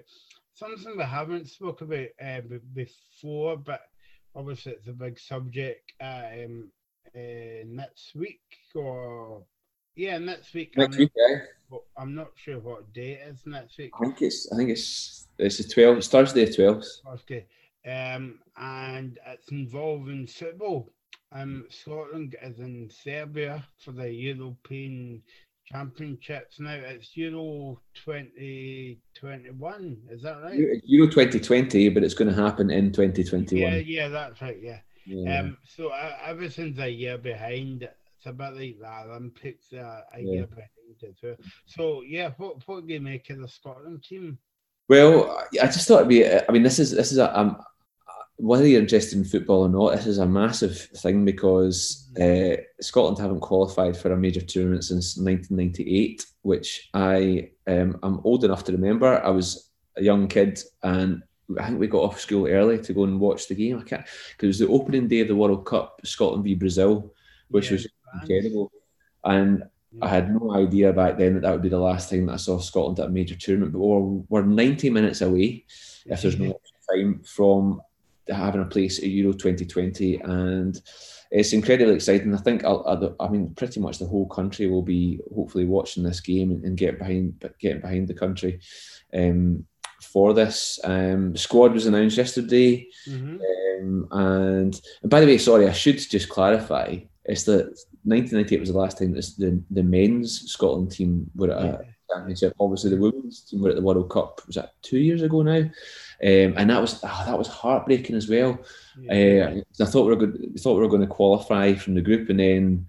something 0.54 0.96
we 0.96 1.02
haven't 1.02 1.48
spoke 1.48 1.80
about 1.80 2.08
uh, 2.22 2.40
before, 2.74 3.56
but 3.56 3.80
obviously 4.34 4.72
it's 4.72 4.88
a 4.88 4.92
big 4.92 5.18
subject. 5.18 5.92
Um, 6.00 6.70
uh, 7.16 7.64
next 7.66 8.14
week 8.14 8.40
or 8.74 9.44
yeah, 9.96 10.18
next 10.18 10.54
week. 10.54 10.76
Next 10.76 10.96
week, 10.96 11.12
yeah. 11.16 11.78
I'm 11.96 12.14
not 12.14 12.30
sure 12.36 12.58
what 12.58 12.92
day 12.92 13.12
it 13.12 13.28
is 13.28 13.40
next 13.46 13.78
week. 13.78 13.92
I 14.00 14.04
think 14.04 14.22
it's 14.22 14.50
I 14.52 14.56
think 14.56 14.70
it's 14.70 15.26
it's 15.38 15.58
the 15.58 15.64
12th. 15.64 15.96
It's 15.98 16.08
Thursday 16.08 16.44
the 16.44 16.52
12th. 16.52 16.86
Okay. 17.14 17.46
Um, 17.86 18.38
and 18.56 19.18
it's 19.26 19.50
involving 19.50 20.26
football. 20.26 20.90
um, 21.32 21.66
Scotland 21.68 22.36
is 22.42 22.60
in 22.60 22.88
Serbia 22.90 23.66
for 23.78 23.92
the 23.92 24.10
European 24.10 25.22
Championships 25.66 26.60
now. 26.60 26.74
It's 26.74 27.16
Euro 27.16 27.80
2021, 28.04 29.98
is 30.10 30.22
that 30.22 30.42
right? 30.42 30.58
Euro 30.84 31.10
2020, 31.10 31.88
but 31.90 32.04
it's 32.04 32.14
going 32.14 32.34
to 32.34 32.42
happen 32.42 32.70
in 32.70 32.92
2021. 32.92 33.60
Yeah, 33.60 33.78
yeah, 33.78 34.08
that's 34.08 34.40
right, 34.40 34.58
yeah. 34.62 34.78
yeah. 35.04 35.40
Um, 35.40 35.58
so 35.66 35.88
uh, 35.88 36.16
everything's 36.24 36.78
a 36.78 36.88
year 36.88 37.18
behind. 37.18 37.88
It's 38.24 38.30
a 38.30 38.32
bit 38.32 38.54
like 38.54 38.78
the 38.78 39.10
Olympics, 39.10 39.70
uh, 39.74 40.00
a 40.14 40.18
yeah. 40.18 40.32
year 40.32 40.46
behind. 40.46 41.36
So, 41.66 42.00
yeah, 42.00 42.30
what, 42.38 42.66
what 42.66 42.86
do 42.86 42.94
you 42.94 43.00
make 43.00 43.28
of 43.28 43.40
the 43.40 43.48
Scotland 43.48 44.02
team? 44.02 44.38
Well, 44.88 45.44
I 45.60 45.66
just 45.66 45.86
thought 45.86 45.96
it'd 45.96 46.08
be. 46.08 46.26
I 46.26 46.50
mean, 46.50 46.62
this 46.62 46.78
is 46.78 46.90
this 46.90 47.12
is 47.12 47.18
a, 47.18 47.38
um, 47.38 47.58
whether 48.36 48.66
you're 48.66 48.80
interested 48.80 49.18
in 49.18 49.24
football 49.24 49.64
or 49.64 49.68
not, 49.68 49.96
this 49.96 50.06
is 50.06 50.18
a 50.18 50.26
massive 50.26 50.78
thing 50.78 51.26
because 51.26 52.10
uh, 52.18 52.56
Scotland 52.80 53.18
haven't 53.18 53.40
qualified 53.40 53.94
for 53.94 54.12
a 54.12 54.16
major 54.16 54.40
tournament 54.40 54.84
since 54.84 55.18
1998, 55.18 56.24
which 56.42 56.88
I 56.94 57.50
um, 57.66 57.98
I'm 58.02 58.20
old 58.24 58.44
enough 58.44 58.64
to 58.64 58.72
remember. 58.72 59.22
I 59.22 59.30
was 59.30 59.70
a 59.96 60.02
young 60.02 60.28
kid 60.28 60.62
and 60.82 61.22
I 61.58 61.66
think 61.66 61.78
we 61.78 61.88
got 61.88 62.04
off 62.04 62.20
school 62.20 62.46
early 62.46 62.78
to 62.78 62.94
go 62.94 63.04
and 63.04 63.20
watch 63.20 63.48
the 63.48 63.54
game. 63.54 63.80
I 63.80 63.82
can't 63.82 64.06
because 64.32 64.44
it 64.44 64.46
was 64.46 64.58
the 64.60 64.68
opening 64.68 65.08
day 65.08 65.20
of 65.20 65.28
the 65.28 65.36
World 65.36 65.66
Cup, 65.66 66.00
Scotland 66.04 66.44
v 66.44 66.54
Brazil, 66.54 67.12
which 67.48 67.66
yeah, 67.66 67.72
was 67.72 67.86
incredible. 68.20 68.72
And 69.24 69.64
I 70.02 70.08
had 70.08 70.32
no 70.32 70.54
idea 70.54 70.92
back 70.92 71.18
then 71.18 71.34
that 71.34 71.42
that 71.42 71.52
would 71.52 71.62
be 71.62 71.68
the 71.68 71.78
last 71.78 72.10
time 72.10 72.26
that 72.26 72.34
I 72.34 72.36
saw 72.36 72.58
Scotland 72.58 72.98
at 72.98 73.06
a 73.06 73.10
major 73.10 73.36
tournament. 73.36 73.72
But 73.72 73.80
we're, 73.80 74.00
we're 74.28 74.42
90 74.42 74.90
minutes 74.90 75.20
away, 75.20 75.64
if 76.06 76.22
there's 76.22 76.38
no 76.38 76.58
time, 76.90 77.22
from 77.24 77.80
having 78.28 78.62
a 78.62 78.66
place 78.66 78.98
at 78.98 79.04
Euro 79.04 79.32
2020, 79.32 80.20
and 80.20 80.80
it's 81.30 81.52
incredibly 81.52 81.94
exciting. 81.94 82.34
I 82.34 82.38
think 82.38 82.64
I'll, 82.64 83.14
i 83.20 83.28
mean, 83.28 83.54
pretty 83.54 83.80
much 83.80 83.98
the 83.98 84.06
whole 84.06 84.26
country 84.26 84.66
will 84.66 84.82
be 84.82 85.20
hopefully 85.34 85.64
watching 85.64 86.02
this 86.02 86.20
game 86.20 86.50
and, 86.50 86.64
and 86.64 86.76
get 86.76 86.98
behind, 86.98 87.44
getting 87.60 87.80
behind 87.80 88.08
the 88.08 88.14
country. 88.14 88.60
Um, 89.12 89.66
for 90.14 90.34
this. 90.34 90.78
Um, 90.84 91.32
the 91.32 91.38
squad 91.38 91.72
was 91.72 91.86
announced 91.86 92.16
yesterday, 92.16 92.86
mm-hmm. 93.08 93.36
um, 93.40 94.08
and, 94.10 94.80
and 95.02 95.10
by 95.10 95.20
the 95.20 95.26
way, 95.26 95.38
sorry, 95.38 95.68
I 95.68 95.72
should 95.72 95.98
just 95.98 96.28
clarify. 96.28 96.98
It's 97.24 97.44
that 97.44 97.76
1998 98.04 98.60
was 98.60 98.72
the 98.72 98.78
last 98.78 98.98
time 98.98 99.12
the 99.12 99.62
the 99.70 99.82
men's 99.82 100.50
Scotland 100.50 100.92
team 100.92 101.30
were 101.34 101.50
at 101.50 101.64
a 101.64 101.86
championship. 102.12 102.54
Obviously, 102.60 102.90
the 102.90 102.96
women's 102.96 103.40
team 103.40 103.62
were 103.62 103.70
at 103.70 103.76
the 103.76 103.82
World 103.82 104.10
Cup. 104.10 104.40
Was 104.46 104.56
that 104.56 104.74
two 104.82 104.98
years 104.98 105.22
ago 105.22 105.42
now? 105.42 105.58
Um, 106.22 106.54
and 106.56 106.70
that 106.70 106.80
was 106.80 107.00
oh, 107.02 107.22
that 107.26 107.38
was 107.38 107.48
heartbreaking 107.48 108.16
as 108.16 108.28
well. 108.28 108.58
Yeah. 108.98 109.62
Uh, 109.78 109.84
I 109.84 109.86
thought 109.86 110.06
we 110.06 110.14
were 110.14 110.26
good. 110.26 110.60
Thought 110.60 110.74
we 110.74 110.82
were 110.82 110.88
going 110.88 111.00
to 111.00 111.06
qualify 111.06 111.74
from 111.74 111.94
the 111.94 112.02
group, 112.02 112.28
and 112.28 112.40
then 112.40 112.86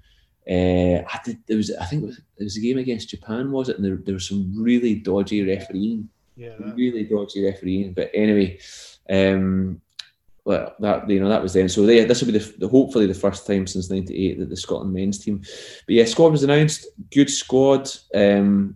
uh, 0.50 1.04
I 1.08 1.20
did. 1.24 1.40
There 1.48 1.58
was 1.58 1.74
I 1.76 1.86
think 1.86 2.04
it 2.04 2.08
was, 2.08 2.18
it 2.38 2.44
was 2.44 2.58
a 2.58 2.62
game 2.62 2.78
against 2.78 3.10
Japan, 3.10 3.52
was 3.52 3.70
it? 3.70 3.78
And 3.78 3.86
there, 3.86 3.98
there 3.98 4.14
was 4.14 4.28
some 4.28 4.54
really 4.62 4.96
dodgy 4.96 5.44
refereeing. 5.44 6.10
Yeah, 6.36 6.56
that... 6.60 6.76
really 6.76 7.04
dodgy 7.06 7.46
refereeing. 7.46 7.94
But 7.94 8.12
anyway, 8.14 8.60
um, 9.10 9.82
well, 10.46 10.76
that 10.80 11.10
you 11.10 11.20
know 11.20 11.28
that 11.28 11.42
was 11.42 11.54
then. 11.54 11.68
So 11.68 11.86
they, 11.86 12.06
this 12.06 12.22
will 12.22 12.32
be 12.32 12.38
the, 12.38 12.54
the, 12.60 12.68
hopefully 12.68 13.08
the 13.08 13.16
first 13.16 13.48
time 13.48 13.66
since 13.66 13.90
'98 13.90 14.40
that 14.40 14.50
the 14.50 14.56
Scotland 14.56 14.94
men's 14.94 15.18
team. 15.18 15.40
But 15.40 15.96
yeah, 15.96 16.06
squad 16.06 16.32
was 16.32 16.44
announced. 16.44 16.88
Good 17.12 17.32
squad. 17.32 17.90
Um, 18.14 18.76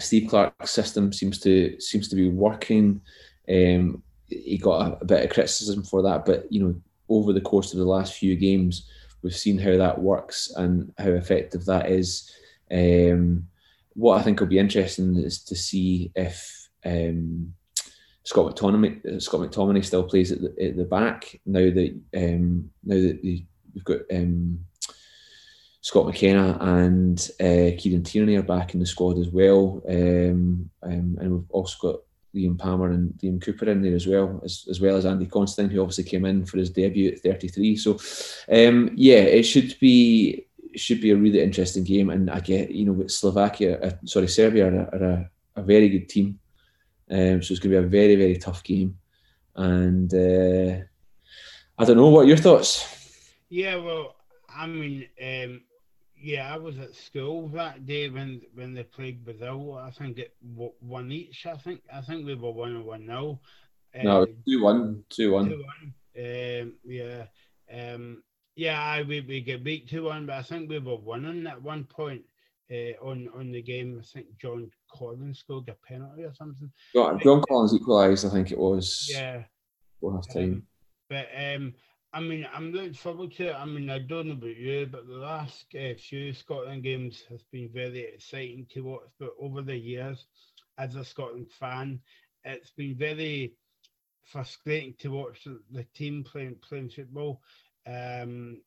Steve 0.00 0.30
Clarke's 0.30 0.70
system 0.70 1.12
seems 1.12 1.40
to 1.40 1.78
seems 1.80 2.08
to 2.08 2.16
be 2.16 2.28
working. 2.28 3.00
Um, 3.48 4.04
he 4.28 4.56
got 4.56 4.92
a, 4.92 4.98
a, 5.00 5.04
bit 5.04 5.24
of 5.24 5.30
criticism 5.30 5.82
for 5.82 6.00
that, 6.02 6.24
but 6.24 6.50
you 6.50 6.64
know, 6.64 6.74
over 7.08 7.32
the 7.32 7.40
course 7.40 7.72
of 7.72 7.80
the 7.80 7.84
last 7.84 8.14
few 8.14 8.36
games, 8.36 8.88
we've 9.22 9.36
seen 9.36 9.58
how 9.58 9.76
that 9.76 10.00
works 10.00 10.52
and 10.56 10.92
how 10.98 11.10
effective 11.10 11.64
that 11.66 11.90
is. 11.90 12.30
Um, 12.70 13.48
what 13.94 14.18
I 14.18 14.22
think 14.22 14.38
will 14.38 14.46
be 14.46 14.58
interesting 14.58 15.16
is 15.16 15.42
to 15.44 15.56
see 15.56 16.12
if 16.14 16.68
um, 16.84 17.54
Scott 18.24 18.54
McTominay, 18.54 19.22
Scott 19.22 19.40
McTominay 19.40 19.84
still 19.84 20.04
plays 20.04 20.32
at 20.32 20.40
the, 20.40 20.54
at 20.62 20.76
the 20.76 20.84
back 20.84 21.40
now 21.46 21.60
that 21.60 22.00
um, 22.16 22.70
now 22.82 22.96
that 22.96 23.20
we've 23.22 23.84
got 23.84 24.00
um, 24.12 24.60
Scott 25.82 26.06
McKenna 26.06 26.56
and 26.60 27.30
uh, 27.40 27.76
Kieran 27.78 28.02
Tierney 28.02 28.36
are 28.36 28.42
back 28.42 28.72
in 28.72 28.80
the 28.80 28.86
squad 28.86 29.18
as 29.18 29.28
well, 29.28 29.82
um, 29.88 30.70
um, 30.82 31.18
and 31.20 31.32
we've 31.32 31.50
also 31.50 31.76
got 31.80 32.00
Liam 32.34 32.58
Palmer 32.58 32.90
and 32.90 33.12
Liam 33.22 33.40
Cooper 33.40 33.70
in 33.70 33.82
there 33.82 33.94
as 33.94 34.06
well, 34.06 34.40
as, 34.44 34.66
as 34.68 34.80
well 34.80 34.96
as 34.96 35.06
Andy 35.06 35.26
Considine, 35.26 35.70
who 35.70 35.80
obviously 35.80 36.04
came 36.04 36.24
in 36.24 36.44
for 36.44 36.58
his 36.58 36.70
debut 36.70 37.12
at 37.12 37.20
33. 37.20 37.76
So, 37.76 37.92
um, 38.50 38.90
yeah, 38.94 39.18
it 39.18 39.44
should 39.44 39.78
be 39.78 40.46
should 40.74 41.00
be 41.00 41.10
a 41.10 41.16
really 41.16 41.40
interesting 41.40 41.84
game. 41.84 42.10
And 42.10 42.28
I 42.30 42.40
get, 42.40 42.70
you 42.70 42.84
know, 42.84 43.06
Slovakia, 43.06 43.78
uh, 43.80 43.92
sorry, 44.06 44.26
Serbia 44.26 44.68
are, 44.68 44.94
are 44.94 45.04
a, 45.04 45.30
a, 45.56 45.62
very 45.62 45.88
good 45.88 46.08
team. 46.08 46.40
Um, 47.10 47.42
so 47.42 47.52
it's 47.52 47.60
going 47.60 47.74
to 47.74 47.80
be 47.80 47.86
a 47.86 47.88
very, 47.88 48.16
very 48.16 48.36
tough 48.36 48.62
game. 48.64 48.98
And 49.54 50.12
uh, 50.12 50.84
I 51.78 51.84
don't 51.84 51.96
know, 51.96 52.08
what 52.08 52.26
your 52.26 52.36
thoughts? 52.36 52.86
Yeah, 53.48 53.76
well, 53.76 54.16
I 54.48 54.66
mean, 54.66 55.06
um, 55.22 55.62
yeah, 56.16 56.52
I 56.52 56.56
was 56.56 56.78
at 56.78 56.94
school 56.94 57.48
that 57.48 57.86
day 57.86 58.08
when 58.08 58.40
when 58.54 58.72
they 58.72 58.84
played 58.84 59.24
Brazil. 59.24 59.74
I 59.74 59.90
think 59.90 60.18
it 60.18 60.34
one 60.80 61.12
each. 61.12 61.46
I 61.46 61.56
think 61.56 61.82
I 61.92 62.00
think 62.00 62.24
we 62.24 62.34
were 62.34 62.50
one 62.50 62.76
and 62.76 62.84
one 62.84 63.06
now. 63.06 63.40
No, 64.02 64.22
um, 64.22 64.28
two 64.46 64.62
one, 64.62 65.04
two 65.10 65.32
one. 65.32 65.50
Two 65.50 65.64
one. 65.64 65.94
Um, 66.16 66.72
yeah, 66.84 67.24
um, 67.72 68.22
yeah. 68.56 68.80
I 68.80 69.02
we, 69.02 69.20
we 69.20 69.40
get 69.40 69.62
beat 69.62 69.88
two 69.88 70.04
one, 70.04 70.26
but 70.26 70.36
I 70.36 70.42
think 70.42 70.70
we 70.70 70.78
were 70.78 70.96
winning 70.96 71.46
at 71.46 71.62
one 71.62 71.84
point. 71.84 72.22
Uh, 72.70 72.96
on 73.02 73.28
on 73.36 73.52
the 73.52 73.60
game, 73.60 74.00
I 74.00 74.04
think 74.04 74.26
John 74.40 74.70
Collins 74.94 75.40
scored 75.40 75.68
a 75.68 75.74
penalty 75.86 76.24
or 76.24 76.34
something. 76.34 76.70
John, 76.94 77.20
John 77.20 77.42
Collins 77.48 77.74
equalised, 77.74 78.26
I 78.26 78.30
think 78.30 78.52
it 78.52 78.58
was. 78.58 79.08
Yeah. 79.10 79.42
Last 80.00 80.32
time. 80.32 80.42
Um, 80.42 80.62
but 81.08 81.28
um, 81.36 81.74
I 82.12 82.20
mean, 82.20 82.46
I'm 82.54 82.72
looking 82.72 82.94
forward 82.94 83.32
to 83.32 83.48
it. 83.48 83.54
I 83.54 83.64
mean, 83.64 83.90
I 83.90 83.98
don't 83.98 84.28
know 84.28 84.34
about 84.34 84.56
you, 84.56 84.86
but 84.90 85.08
the 85.08 85.14
last 85.14 85.66
uh, 85.74 85.94
few 85.98 86.32
Scotland 86.32 86.84
games 86.84 87.24
has 87.28 87.42
been 87.50 87.70
very 87.72 88.00
exciting 88.14 88.66
to 88.72 88.82
watch. 88.82 89.08
But 89.18 89.30
over 89.40 89.62
the 89.62 89.76
years, 89.76 90.26
as 90.78 90.94
a 90.94 91.04
Scotland 91.04 91.50
fan, 91.58 92.00
it's 92.44 92.70
been 92.70 92.94
very 92.94 93.54
frustrating 94.24 94.94
to 95.00 95.08
watch 95.08 95.44
the, 95.44 95.60
the 95.72 95.84
team 95.94 96.24
playing 96.24 96.56
playing 96.66 96.90
football. 96.90 97.40
Um, 97.86 98.60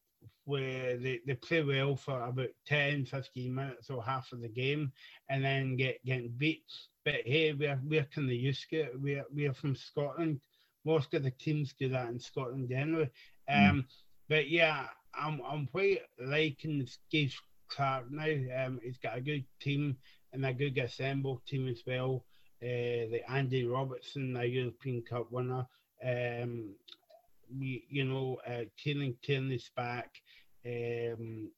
where 0.48 0.96
they, 0.96 1.20
they 1.28 1.36
play 1.36 1.62
well 1.62 1.98
for 1.98 2.22
about 2.22 2.50
10, 2.68 3.06
15 3.06 3.54
minutes 3.54 3.90
or 3.90 4.02
half 4.02 4.32
of 4.32 4.42
the 4.42 4.48
game 4.48 4.94
and 5.30 5.44
then 5.44 5.76
get 5.76 6.04
getting 6.06 6.34
beat. 6.38 6.64
But 7.04 7.22
hey, 7.26 7.52
we're, 7.52 7.80
we're 7.84 8.08
kind 8.16 8.30
of 8.30 8.36
used. 8.36 8.66
We're, 8.72 9.26
we're 9.30 9.54
from 9.54 9.76
Scotland. 9.76 10.40
Most 10.86 11.14
of 11.14 11.24
the 11.24 11.32
teams 11.32 11.74
do 11.78 11.90
that 11.90 12.08
in 12.08 12.20
Scotland 12.20 12.72
anyway. 12.72 13.10
Mm. 13.50 13.70
Um, 13.70 13.76
mm. 13.78 13.86
But 14.30 14.50
yeah, 14.50 14.88
I'm 15.14 15.42
I'm 15.46 15.68
quite 15.68 16.00
liking 16.18 16.88
Steve 16.88 17.36
Clarke 17.68 18.10
now. 18.10 18.66
Um, 18.66 18.80
he's 18.82 19.00
got 19.00 19.18
a 19.18 19.22
good 19.22 19.44
team 19.60 19.98
and 20.32 20.46
a 20.46 20.54
good 20.54 20.78
assembled 20.78 21.42
team 21.46 21.68
as 21.68 21.84
well. 21.86 22.24
Uh, 22.64 23.12
the 23.12 23.22
Andy 23.28 23.66
Robertson, 23.66 24.34
the 24.34 24.48
European 24.48 25.02
Cup 25.02 25.30
winner. 25.30 25.66
Um, 26.04 26.76
we, 27.58 27.86
you 27.90 28.06
know, 28.06 28.38
uh, 28.48 28.64
Kieran 28.82 29.16
Tierney's 29.24 29.72
back. 29.76 30.12
Um, 30.68 31.50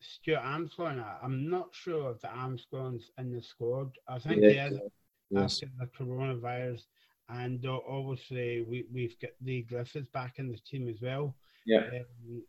Stuart 0.00 0.42
Armstrong, 0.42 1.04
I'm 1.22 1.48
not 1.48 1.68
sure 1.72 2.12
if 2.12 2.20
the 2.20 2.28
Armstrong's 2.28 3.10
in 3.18 3.32
the 3.32 3.42
squad. 3.42 3.90
I 4.08 4.18
think 4.18 4.42
yeah, 4.42 4.48
he 4.50 4.74
is 4.74 4.80
yes. 5.30 5.62
after 5.62 5.72
the 5.78 5.86
coronavirus 5.86 6.82
and 7.28 7.64
uh, 7.66 7.78
obviously 7.88 8.64
we, 8.68 8.84
we've 8.92 9.18
got 9.20 9.30
the 9.40 9.62
Griffiths 9.62 10.08
back 10.12 10.38
in 10.38 10.50
the 10.50 10.58
team 10.58 10.88
as 10.88 11.00
well. 11.00 11.34
Yeah. 11.66 11.86
Um, 11.86 12.42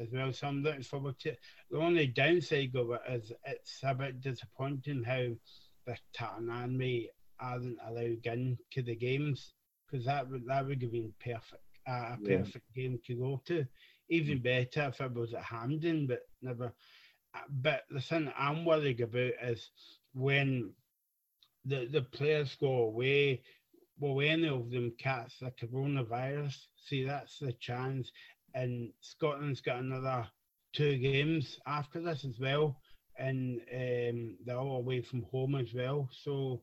as 0.00 0.08
well, 0.12 0.32
so 0.32 0.46
I'm 0.46 0.62
looking 0.62 0.82
forward 0.82 1.18
to 1.20 1.30
it. 1.30 1.38
The 1.70 1.78
only 1.78 2.06
downside 2.06 2.74
of 2.74 2.90
it 2.92 3.00
is 3.10 3.32
it's 3.44 3.80
a 3.82 3.94
bit 3.94 4.22
disappointing 4.22 5.04
how 5.04 5.26
the 5.86 5.96
Tartan 6.14 6.48
Army 6.48 7.10
aren't 7.38 7.76
allowed 7.86 8.24
in 8.24 8.56
to 8.70 8.82
the 8.82 8.96
games 8.96 9.52
because 9.84 10.06
that 10.06 10.30
would 10.30 10.46
that 10.46 10.66
would 10.66 10.80
have 10.80 10.92
been 10.92 11.12
perfect, 11.22 11.62
uh, 11.86 12.14
a 12.14 12.18
perfect 12.24 12.64
yeah. 12.74 12.82
game 12.82 12.98
to 13.06 13.14
go 13.14 13.42
to. 13.46 13.66
Even 14.12 14.42
better 14.42 14.88
if 14.88 15.00
it 15.00 15.14
was 15.14 15.34
at 15.34 15.42
Hampden, 15.42 16.06
but 16.06 16.20
never. 16.42 16.72
But 17.48 17.84
the 17.90 18.00
thing 18.00 18.30
I'm 18.38 18.64
worried 18.64 19.00
about 19.00 19.32
is 19.42 19.70
when 20.12 20.72
the 21.64 21.88
the 21.90 22.02
players 22.02 22.56
go 22.60 22.72
away 22.84 23.42
will 24.02 24.20
any 24.20 24.48
of 24.48 24.70
them 24.70 24.92
catch 24.98 25.38
the 25.38 25.50
coronavirus? 25.50 26.56
See, 26.76 27.04
that's 27.04 27.38
the 27.38 27.52
chance. 27.52 28.10
And 28.54 28.92
Scotland's 29.00 29.60
got 29.60 29.78
another 29.78 30.26
two 30.72 30.98
games 30.98 31.58
after 31.66 32.00
this 32.00 32.24
as 32.24 32.38
well. 32.40 32.76
And 33.18 33.60
um, 33.72 34.36
they're 34.44 34.56
all 34.56 34.78
away 34.78 35.02
from 35.02 35.22
home 35.30 35.54
as 35.54 35.72
well. 35.72 36.08
So 36.24 36.62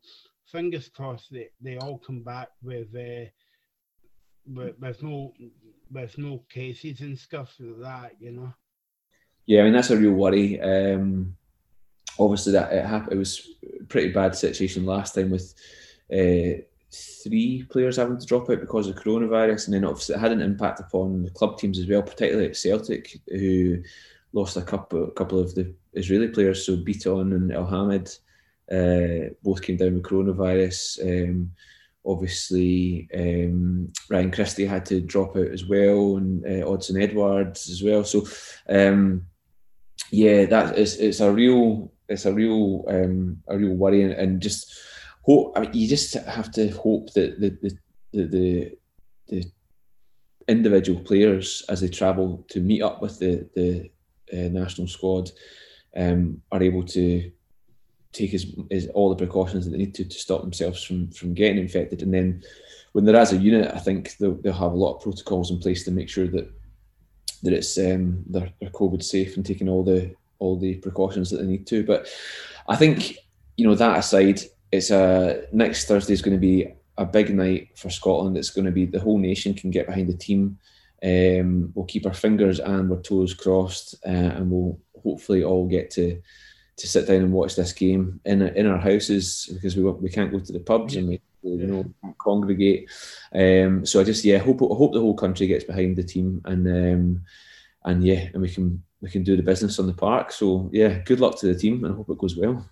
fingers 0.52 0.90
crossed 0.90 1.32
they, 1.32 1.50
they 1.62 1.78
all 1.78 2.00
come 2.00 2.24
back 2.24 2.50
with 2.62 2.88
uh, 2.96 3.30
but 4.48 4.80
there's 4.82 5.04
no 5.04 5.32
there's 5.92 6.18
no 6.18 6.44
cases 6.50 7.02
and 7.02 7.18
stuff 7.18 7.56
like 7.60 7.80
that, 7.82 8.12
you 8.20 8.32
know. 8.32 8.54
Yeah, 9.46 9.62
I 9.62 9.64
mean 9.64 9.74
that's 9.74 9.90
a 9.90 9.98
real 9.98 10.14
worry. 10.14 10.60
Um, 10.62 11.36
obviously, 12.20 12.54
that 12.54 12.72
it 12.72 12.86
happened. 12.86 13.14
It 13.14 13.18
was 13.18 13.48
a 13.82 13.84
pretty 13.86 14.12
bad 14.12 14.36
situation 14.36 14.86
last 14.86 15.16
time 15.16 15.32
with 15.32 15.54
uh, 16.14 16.62
three 16.92 17.64
players 17.70 17.98
having 17.98 18.20
to 18.20 18.26
drop 18.26 18.50
out 18.50 18.62
because 18.62 18.88
of 18.88 18.96
coronavirus, 18.96 19.66
and 19.66 19.74
then 19.74 19.86
obviously 19.86 20.16
it 20.16 20.20
had 20.20 20.32
an 20.32 20.42
impact 20.42 20.80
upon 20.80 21.24
the 21.24 21.32
club 21.32 21.58
teams 21.58 21.80
as 21.80 21.88
well, 21.88 22.04
particularly 22.04 22.50
at 22.50 22.58
Celtic, 22.58 23.20
who 23.28 23.82
lost 24.34 24.58
a 24.58 24.62
couple 24.62 25.06
a 25.06 25.12
couple 25.12 25.40
of 25.40 25.56
the 25.56 25.74
Israeli 25.94 26.28
players. 26.28 26.66
So 26.66 26.78
Bitton 26.78 27.34
and 27.36 27.52
Elhamed 27.52 28.20
uh, 28.72 29.34
both 29.44 29.62
came 29.62 29.78
down 29.78 29.96
with 29.96 30.04
coronavirus. 30.04 31.30
Um, 31.30 31.52
obviously, 32.06 33.10
um, 33.14 33.92
Ryan 34.10 34.32
Christie 34.32 34.66
had 34.66 34.86
to 34.88 35.02
drop 35.02 35.36
out 35.36 35.48
as 35.48 35.66
well, 35.66 36.18
and 36.18 36.46
uh, 36.46 36.66
Odsonne 36.66 37.02
Edouards 37.02 37.70
as 37.70 37.84
well. 37.84 38.04
So, 38.04 38.28
um, 38.68 39.26
yeah, 40.12 40.46
that 40.46 40.78
is 40.78 40.98
it's 40.98 41.20
a 41.20 41.32
real 41.32 41.92
it's 42.08 42.26
a 42.26 42.34
real 42.34 42.86
um, 42.88 43.38
a 43.48 43.58
real 43.58 43.76
worry, 43.76 44.04
and, 44.04 44.14
and 44.14 44.42
just 44.42 44.80
hope. 45.24 45.54
I 45.56 45.62
mean, 45.62 45.74
you 45.74 45.88
just 45.88 46.14
have 46.14 46.52
to 46.54 46.70
hope 46.70 47.14
that 47.14 47.40
the 47.40 47.50
the 47.62 47.78
the, 48.12 48.26
the, 48.28 48.78
the 49.28 49.52
individual 50.48 51.00
players 51.02 51.64
as 51.70 51.82
they 51.82 51.90
travel 51.90 52.46
to 52.50 52.60
meet 52.60 52.82
up 52.82 53.02
with 53.02 53.20
the 53.20 53.48
the 53.56 53.92
uh, 54.34 54.50
national 54.50 54.88
squad 54.88 55.32
um, 55.96 56.42
are 56.52 56.64
able 56.64 56.84
to 56.84 57.32
take 58.12 58.34
as, 58.34 58.48
as 58.72 58.88
all 58.88 59.10
the 59.10 59.16
precautions 59.16 59.66
that 59.66 59.72
they 59.72 59.78
need 59.78 59.94
to 59.96 60.06
to 60.06 60.20
stop 60.20 60.42
themselves 60.42 60.84
from 60.84 61.10
from 61.12 61.34
getting 61.34 61.58
infected. 61.58 62.02
And 62.02 62.14
then 62.14 62.44
when 62.94 63.06
they're 63.06 63.16
as 63.16 63.34
a 63.34 63.38
unit, 63.38 63.72
I 63.74 63.80
think 63.80 64.18
they'll, 64.18 64.36
they'll 64.36 64.54
have 64.54 64.72
a 64.72 64.76
lot 64.76 64.96
of 64.96 65.02
protocols 65.02 65.52
in 65.52 65.60
place 65.60 65.84
to 65.86 65.92
make 65.92 66.10
sure 66.10 66.28
that 66.28 66.52
that 67.44 67.54
it's 67.54 67.78
um, 67.78 68.24
they're, 68.28 68.52
they're 68.60 68.70
COVID 68.72 69.04
safe 69.04 69.36
and 69.36 69.46
taking 69.46 69.70
all 69.70 69.84
the 69.84 70.14
all 70.40 70.58
the 70.58 70.76
precautions 70.76 71.30
that 71.30 71.38
they 71.38 71.48
need 71.48 71.68
to. 71.68 71.84
But 71.84 72.08
I 72.68 72.76
think 72.76 73.18
you 73.58 73.68
know 73.68 73.76
that 73.76 74.00
aside, 74.00 74.42
it's 74.72 74.90
a 74.90 75.44
next 75.52 75.88
Thursday 75.88 76.14
is 76.14 76.22
going 76.22 76.36
to 76.36 76.42
be 76.42 76.74
a 76.98 77.06
big 77.06 77.34
night 77.34 77.70
for 77.78 77.90
Scotland. 77.90 78.38
It's 78.38 78.50
going 78.50 78.66
to 78.66 78.72
be 78.72 78.86
the 78.86 79.00
whole 79.00 79.18
nation 79.18 79.54
can 79.54 79.72
get 79.72 79.88
behind 79.88 80.10
the 80.10 80.18
team. 80.18 80.58
Um, 81.02 81.72
we'll 81.74 81.86
keep 81.86 82.06
our 82.06 82.14
fingers 82.14 82.60
and 82.60 82.92
our 82.92 83.02
toes 83.02 83.34
crossed, 83.34 83.96
uh, 84.06 84.10
and 84.10 84.52
we'll 84.52 84.80
hopefully 85.02 85.44
all 85.44 85.66
get 85.66 85.92
to 85.92 86.22
to 86.80 86.88
sit 86.88 87.08
down 87.08 87.18
and 87.18 87.34
watch 87.34 87.56
this 87.56 87.74
game 87.74 88.20
in 88.26 88.42
in 88.42 88.66
our 88.66 88.78
houses 88.78 89.50
because 89.54 89.76
we 89.76 89.84
we 89.84 90.10
can't 90.10 90.32
go 90.32 90.40
to 90.40 90.54
the 90.54 90.60
pubs 90.60 90.96
and 90.96 91.08
we 91.08 91.22
you 91.44 91.68
know 91.68 92.14
congregate. 92.18 92.90
Um, 93.34 93.86
so 93.86 94.00
I 94.00 94.04
just 94.04 94.26
yeah 94.26 94.40
hope 94.40 94.60
hope 94.60 94.94
the 94.94 95.00
whole 95.00 95.16
country 95.16 95.48
gets 95.48 95.64
behind 95.64 95.96
the 95.96 96.04
team 96.04 96.42
and 96.46 96.68
um, 96.68 97.22
and 97.86 98.04
yeah 98.04 98.30
and 98.34 98.42
we 98.42 98.50
can 98.50 98.84
we 99.02 99.10
can 99.10 99.24
do 99.24 99.38
the 99.38 99.44
business 99.44 99.80
on 99.80 99.88
the 99.88 99.94
park. 99.94 100.32
So 100.32 100.70
yeah, 100.72 101.00
good 101.00 101.20
luck 101.20 101.38
to 101.40 101.48
the 101.48 101.56
team 101.56 101.84
and 101.84 101.94
I 101.94 101.98
hope 101.98 102.10
it 102.10 102.18
goes 102.18 102.36
well. 102.36 102.66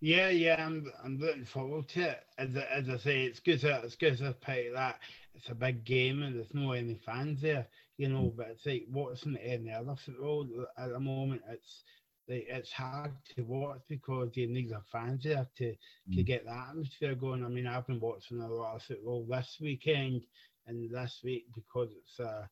Yeah, 0.00 0.28
yeah, 0.28 0.64
I'm 0.64 0.90
I'm 1.04 1.18
looking 1.18 1.44
forward 1.44 1.88
to 1.88 2.02
it. 2.02 2.24
As, 2.38 2.54
as 2.54 2.88
I 2.88 2.96
say, 2.98 3.24
it's 3.24 3.40
good 3.40 3.60
to 3.60 3.80
it's 3.82 3.96
good 3.96 4.16
to 4.18 4.32
pay 4.32 4.70
that 4.72 5.00
it's 5.34 5.48
a 5.48 5.54
big 5.54 5.84
game 5.84 6.22
and 6.22 6.36
there's 6.36 6.54
no 6.54 6.72
any 6.72 6.94
fans 6.94 7.40
there, 7.40 7.66
you 7.96 8.08
know. 8.08 8.24
Mm. 8.24 8.36
But 8.36 8.48
it's 8.50 8.66
like 8.66 8.86
what's 8.90 9.24
in 9.24 9.36
any 9.38 9.72
other 9.72 9.96
football 9.96 10.46
at 10.76 10.90
the 10.90 11.00
moment? 11.00 11.42
It's 11.50 11.84
like 12.28 12.46
it's 12.48 12.72
hard 12.72 13.12
to 13.34 13.42
watch 13.42 13.80
because 13.88 14.30
you 14.34 14.48
need 14.48 14.70
the 14.70 14.80
fans 14.92 15.24
there 15.24 15.46
to 15.56 15.64
mm. 15.64 16.16
to 16.16 16.22
get 16.22 16.44
the 16.44 16.52
atmosphere 16.52 17.14
going. 17.14 17.44
I 17.44 17.48
mean, 17.48 17.66
I've 17.66 17.86
been 17.86 18.00
watching 18.00 18.40
a 18.40 18.48
lot 18.48 18.76
of 18.76 18.82
football 18.82 19.26
this 19.28 19.56
weekend 19.60 20.26
and 20.66 20.90
this 20.90 21.20
week 21.24 21.46
because 21.54 21.90
it's 21.96 22.20
uh, 22.20 22.46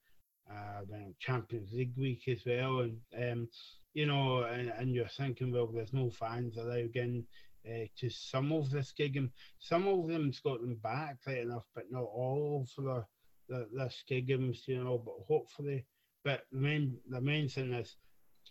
uh 0.51 0.81
Champions 1.21 1.73
League 1.73 1.97
week 1.97 2.23
as 2.29 2.41
well, 2.47 2.81
and 2.81 3.33
um, 3.33 3.49
you 3.95 4.07
know, 4.07 4.43
and, 4.45 4.69
and 4.79 4.95
you're 4.95 5.09
thinking, 5.09 5.53
well, 5.53 5.67
there's 5.67 5.93
no 5.93 6.11
fans 6.11 6.57
allowed 6.57 6.85
again 6.85 7.25
uh, 7.67 7.87
to 7.99 8.11
some 8.11 8.53
of 8.53 8.71
this 8.71 8.93
gig, 8.97 9.17
and 9.17 9.31
some 9.59 9.87
of 9.89 10.09
them's 10.09 10.41
got 10.41 10.61
them 10.61 10.79
back 10.83 11.17
right 11.27 11.39
enough, 11.39 11.65
but 11.75 11.85
not 11.91 12.03
all 12.03 12.67
for 12.75 12.83
the 12.83 13.05
the, 13.49 13.69
the 13.73 13.91
skigums, 13.91 14.67
you 14.67 14.83
know. 14.83 15.03
But 15.05 15.15
hopefully, 15.27 15.85
but 16.25 16.43
the 16.53 16.59
main 16.59 16.99
the 17.09 17.21
main 17.21 17.49
thing 17.49 17.73
is, 17.73 17.97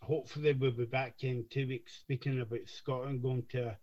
hopefully 0.02 0.54
we'll 0.54 0.72
be 0.72 0.86
back 0.86 1.24
in 1.24 1.46
two 1.50 1.68
weeks 1.68 1.94
speaking 2.00 2.42
about 2.42 2.68
Scotland 2.68 3.22
going 3.22 3.44
to 3.50 3.78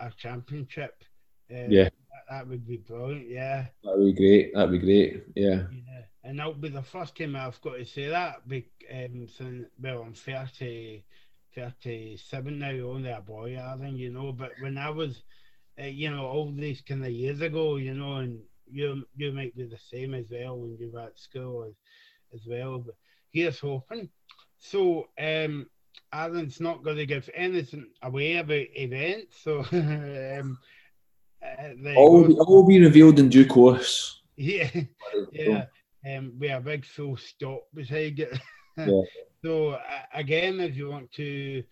a 0.00 0.10
championship. 0.16 1.04
Uh, 1.50 1.68
yeah, 1.68 1.84
that, 1.84 2.24
that, 2.30 2.48
would 2.48 2.66
be 2.66 2.78
brilliant. 2.78 3.28
Yeah, 3.28 3.66
that 3.84 3.98
would 3.98 4.16
be 4.16 4.20
great. 4.20 4.54
That'd 4.54 4.72
be 4.72 4.78
great. 4.78 5.24
Yeah. 5.36 5.62
Yeah, 5.70 6.02
and 6.24 6.38
that'll 6.38 6.54
be 6.54 6.68
the 6.68 6.82
first 6.82 7.16
time 7.16 7.36
I've 7.36 7.60
got 7.60 7.76
to 7.76 7.84
say 7.84 8.08
that. 8.08 8.46
Be, 8.48 8.68
um, 8.92 9.28
since, 9.28 9.66
well, 9.80 10.02
I'm 10.02 10.14
thirty. 10.14 11.04
37 11.56 12.58
now, 12.58 12.68
only 12.68 13.10
a 13.10 13.20
boy, 13.20 13.58
I 13.58 13.76
think, 13.78 13.96
you 13.96 14.12
know. 14.12 14.32
But 14.32 14.52
when 14.60 14.76
I 14.76 14.90
was, 14.90 15.22
uh, 15.80 15.84
you 15.84 16.10
know, 16.10 16.26
all 16.26 16.52
these 16.52 16.82
kind 16.82 17.04
of 17.04 17.10
years 17.10 17.40
ago, 17.40 17.76
you 17.76 17.94
know, 17.94 18.16
and 18.16 18.40
you 18.70 19.06
you 19.16 19.32
might 19.32 19.56
be 19.56 19.64
the 19.64 19.78
same 19.78 20.14
as 20.14 20.26
well 20.30 20.58
when 20.58 20.76
you 20.78 20.90
were 20.92 21.00
at 21.00 21.18
school 21.18 21.64
as, 21.64 21.74
as 22.34 22.46
well. 22.46 22.78
But 22.78 22.94
here's 23.30 23.58
hoping. 23.58 24.10
So, 24.70 25.08
um, 25.18 25.66
Alan's 26.12 26.60
not 26.60 26.82
going 26.82 26.96
to 26.96 27.06
give 27.06 27.28
anything 27.34 27.86
away 28.02 28.36
about 28.36 28.66
events, 28.74 29.36
so 29.42 29.60
um, 29.72 30.58
uh, 31.42 31.94
all, 31.96 32.26
be, 32.26 32.34
all 32.34 32.66
be 32.66 32.80
revealed 32.80 33.18
in 33.18 33.28
due 33.28 33.46
course. 33.46 34.22
Yeah, 34.36 34.70
yeah. 35.32 35.66
Um, 36.06 36.34
we 36.38 36.48
have 36.48 36.62
a 36.62 36.70
big 36.70 36.84
full 36.84 37.16
stop 37.16 37.64
beside 37.74 38.20
it. 38.20 38.38
yeah. 38.76 39.02
So 39.44 39.70
uh, 39.70 39.80
again, 40.14 40.60
if 40.60 40.76
you 40.76 40.90
want 40.90 41.12
to 41.12 41.62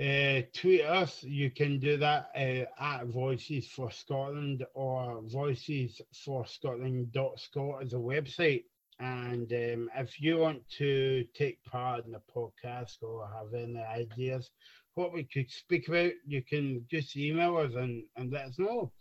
uh, 0.00 0.42
tweet 0.54 0.82
us, 0.82 1.22
you 1.22 1.50
can 1.50 1.78
do 1.78 1.96
that 1.98 2.30
uh, 2.34 2.82
at 2.82 3.06
Voices 3.06 3.66
for 3.68 3.90
Scotland 3.90 4.64
or 4.74 5.20
Voices 5.22 6.00
for 6.24 6.46
Scotland.scot 6.46 7.82
as 7.82 7.92
a 7.92 7.96
website. 7.96 8.64
And 9.00 9.50
um, 9.52 9.90
if 9.96 10.20
you 10.20 10.38
want 10.38 10.62
to 10.78 11.24
take 11.34 11.62
part 11.64 12.04
in 12.04 12.12
the 12.12 12.20
podcast 12.34 13.02
or 13.02 13.28
have 13.34 13.54
any 13.54 13.80
ideas 13.80 14.50
what 14.94 15.12
we 15.12 15.24
could 15.24 15.50
speak 15.50 15.88
about, 15.88 16.12
you 16.26 16.42
can 16.42 16.84
just 16.90 17.16
email 17.16 17.56
us 17.56 17.74
and, 17.74 18.04
and 18.16 18.32
let 18.32 18.46
us 18.46 18.58
know. 18.58 18.92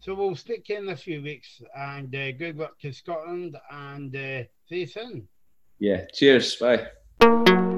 So 0.00 0.14
we'll 0.14 0.36
speak 0.36 0.70
in 0.70 0.88
a 0.88 0.96
few 0.96 1.22
weeks 1.22 1.60
and 1.76 2.14
uh, 2.14 2.32
good 2.32 2.56
luck 2.56 2.78
to 2.80 2.92
Scotland 2.92 3.56
and 3.70 4.14
uh, 4.14 4.44
see 4.68 4.80
you 4.80 4.86
soon. 4.86 5.28
Yeah. 5.78 6.06
Cheers. 6.12 6.56
Bye. 6.56 7.76